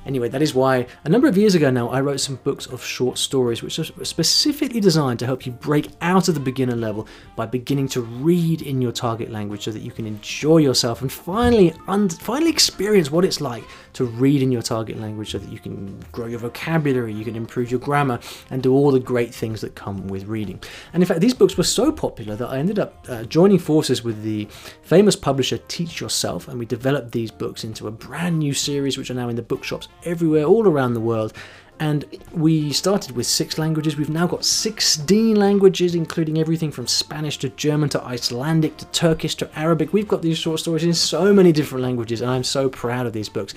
Anyway, 0.06 0.30
that 0.30 0.42
is 0.42 0.54
why 0.54 0.86
a 1.04 1.10
number 1.10 1.28
of 1.28 1.38
years 1.38 1.56
ago 1.56 1.72
now 1.72 1.90
I 1.90 2.00
wrote 2.02 2.20
some 2.20 2.36
books 2.38 2.68
of 2.68 2.84
short 2.84 3.18
stories 3.18 3.64
which 3.64 3.80
are 3.80 4.06
specifically 4.06 4.80
designed 4.80 5.20
to 5.20 5.26
help 5.26 5.46
you 5.46 5.52
break 5.52 5.90
out 6.02 6.28
of 6.28 6.36
the 6.36 6.40
beginner 6.40 6.76
level 6.76 7.08
by 7.36 7.46
beginning 7.46 7.88
to 7.90 8.02
read 8.02 8.62
in 8.62 8.82
your 8.82 8.92
target 8.92 9.32
language 9.32 9.64
so 9.64 9.72
that 9.72 9.82
you 9.82 9.92
can 9.92 10.06
enjoy 10.06 10.58
yourself 10.58 11.02
and 11.02 11.12
finally 11.12 11.74
finally 12.20 12.50
experience 12.50 13.10
what 13.10 13.26
it's 13.26 13.42
like 13.42 13.64
to 13.94 14.06
read 14.06 14.42
in 14.42 14.52
your 14.52 14.62
target 14.62 15.00
language 15.00 15.32
so 15.32 15.40
that 15.40 15.52
you 15.52 15.60
can 15.60 16.00
grow 16.12 16.28
your 16.28 16.40
vocabulary, 16.40 17.14
you 17.14 17.26
can 17.26 17.36
improve 17.36 17.72
your 17.72 17.80
grammar 17.80 18.20
and 18.52 18.62
do 18.62 18.74
all 18.74 18.92
the 18.92 19.00
great 19.00 19.34
things 19.34 19.62
that 19.62 19.74
come 19.74 20.08
with 20.08 20.26
reading. 20.26 20.62
And 20.94 21.02
in 21.02 21.08
fact, 21.08 21.22
these 21.22 21.34
books 21.34 21.58
were 21.58 21.64
so 21.64 21.92
popular 21.92 22.36
that 22.36 22.50
I 22.50 22.58
ended 22.58 22.78
up 22.78 23.06
uh, 23.10 23.24
joining 23.24 23.58
forces 23.58 24.04
with 24.04 24.22
the 24.22 24.48
famous 24.84 25.16
publisher 25.16 25.58
Teach 25.68 26.00
Yourself 26.00 26.48
and 26.48 26.60
we 26.60 26.66
developed 26.66 27.12
these 27.12 27.32
books 27.32 27.64
into 27.64 27.88
a 27.88 27.92
brand 27.92 28.38
new 28.38 28.54
series 28.54 28.98
which 28.98 29.10
are 29.10 29.16
now 29.16 29.30
in 29.30 29.36
the 29.36 29.42
bookshops 29.42 29.88
everywhere, 30.04 30.44
all 30.44 30.68
around 30.68 30.94
the 30.94 31.00
world. 31.00 31.34
And 31.80 32.06
we 32.32 32.72
started 32.72 33.16
with 33.16 33.28
six 33.28 33.58
languages. 33.58 33.98
We've 33.98 34.10
now 34.10 34.28
got 34.28 34.46
16 34.46 35.36
languages, 35.36 35.94
including 35.94 36.38
everything 36.38 36.72
from 36.72 36.88
Spanish 36.88 37.38
to 37.40 37.50
German 37.50 37.90
to 37.90 38.04
Icelandic 38.04 38.78
to 38.78 38.86
Turkish 38.88 39.36
to 39.36 39.60
Arabic. 39.60 39.92
We've 39.92 40.08
got 40.08 40.22
these 40.22 40.38
short 40.38 40.62
stories 40.62 40.86
in 40.86 40.94
so 40.94 41.34
many 41.34 41.52
different 41.52 41.84
languages, 41.84 42.22
and 42.22 42.32
I'm 42.32 42.46
so 42.46 42.70
proud 42.70 43.06
of 43.06 43.14
these 43.14 43.28
books. 43.28 43.54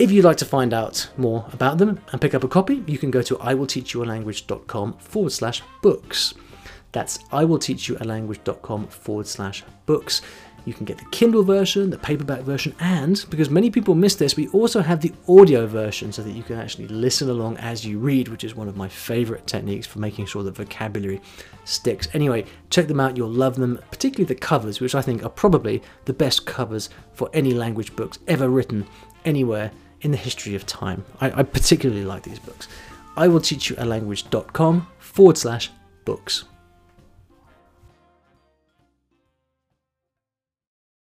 If 0.00 0.10
you'd 0.10 0.24
like 0.24 0.38
to 0.38 0.46
find 0.46 0.72
out 0.72 1.08
more 1.18 1.46
about 1.52 1.78
them 1.78 2.00
and 2.10 2.20
pick 2.20 2.34
up 2.34 2.42
a 2.42 2.48
copy, 2.48 2.82
you 2.86 2.98
can 2.98 3.10
go 3.10 3.22
to 3.22 3.36
iwillteachyoualanguage.com 3.36 4.94
forward 4.94 5.30
slash 5.30 5.62
books. 5.82 6.34
That's 6.92 7.18
iwillteachyoualanguage.com 7.18 8.86
forward 8.88 9.26
slash 9.26 9.62
books. 9.86 10.22
You 10.64 10.74
can 10.74 10.84
get 10.84 10.98
the 10.98 11.04
Kindle 11.06 11.42
version, 11.42 11.90
the 11.90 11.98
paperback 11.98 12.40
version, 12.40 12.74
and 12.80 13.24
because 13.30 13.50
many 13.50 13.70
people 13.70 13.94
miss 13.94 14.14
this, 14.14 14.36
we 14.36 14.48
also 14.48 14.80
have 14.80 15.00
the 15.00 15.12
audio 15.28 15.66
version 15.66 16.12
so 16.12 16.22
that 16.22 16.32
you 16.32 16.42
can 16.42 16.56
actually 16.56 16.88
listen 16.88 17.28
along 17.30 17.56
as 17.58 17.84
you 17.84 17.98
read, 17.98 18.28
which 18.28 18.44
is 18.44 18.54
one 18.54 18.68
of 18.68 18.76
my 18.76 18.88
favorite 18.88 19.46
techniques 19.46 19.86
for 19.86 19.98
making 19.98 20.26
sure 20.26 20.42
that 20.42 20.56
vocabulary 20.56 21.20
sticks. 21.64 22.08
Anyway, 22.12 22.44
check 22.70 22.88
them 22.88 23.00
out, 23.00 23.16
you'll 23.16 23.28
love 23.28 23.56
them, 23.56 23.78
particularly 23.90 24.26
the 24.26 24.34
covers, 24.34 24.80
which 24.80 24.94
I 24.94 25.02
think 25.02 25.24
are 25.24 25.30
probably 25.30 25.82
the 26.04 26.12
best 26.12 26.46
covers 26.46 26.90
for 27.12 27.30
any 27.32 27.52
language 27.54 27.94
books 27.96 28.18
ever 28.28 28.48
written 28.48 28.86
anywhere 29.24 29.70
in 30.02 30.10
the 30.10 30.16
history 30.16 30.54
of 30.54 30.66
time. 30.66 31.04
I, 31.20 31.40
I 31.40 31.42
particularly 31.42 32.04
like 32.04 32.22
these 32.22 32.38
books. 32.38 32.68
I 33.16 33.28
will 33.28 33.40
teach 33.40 33.70
you 33.70 33.76
a 33.78 33.84
language.com 33.84 34.86
forward 34.98 35.36
slash 35.36 35.70
books. 36.04 36.44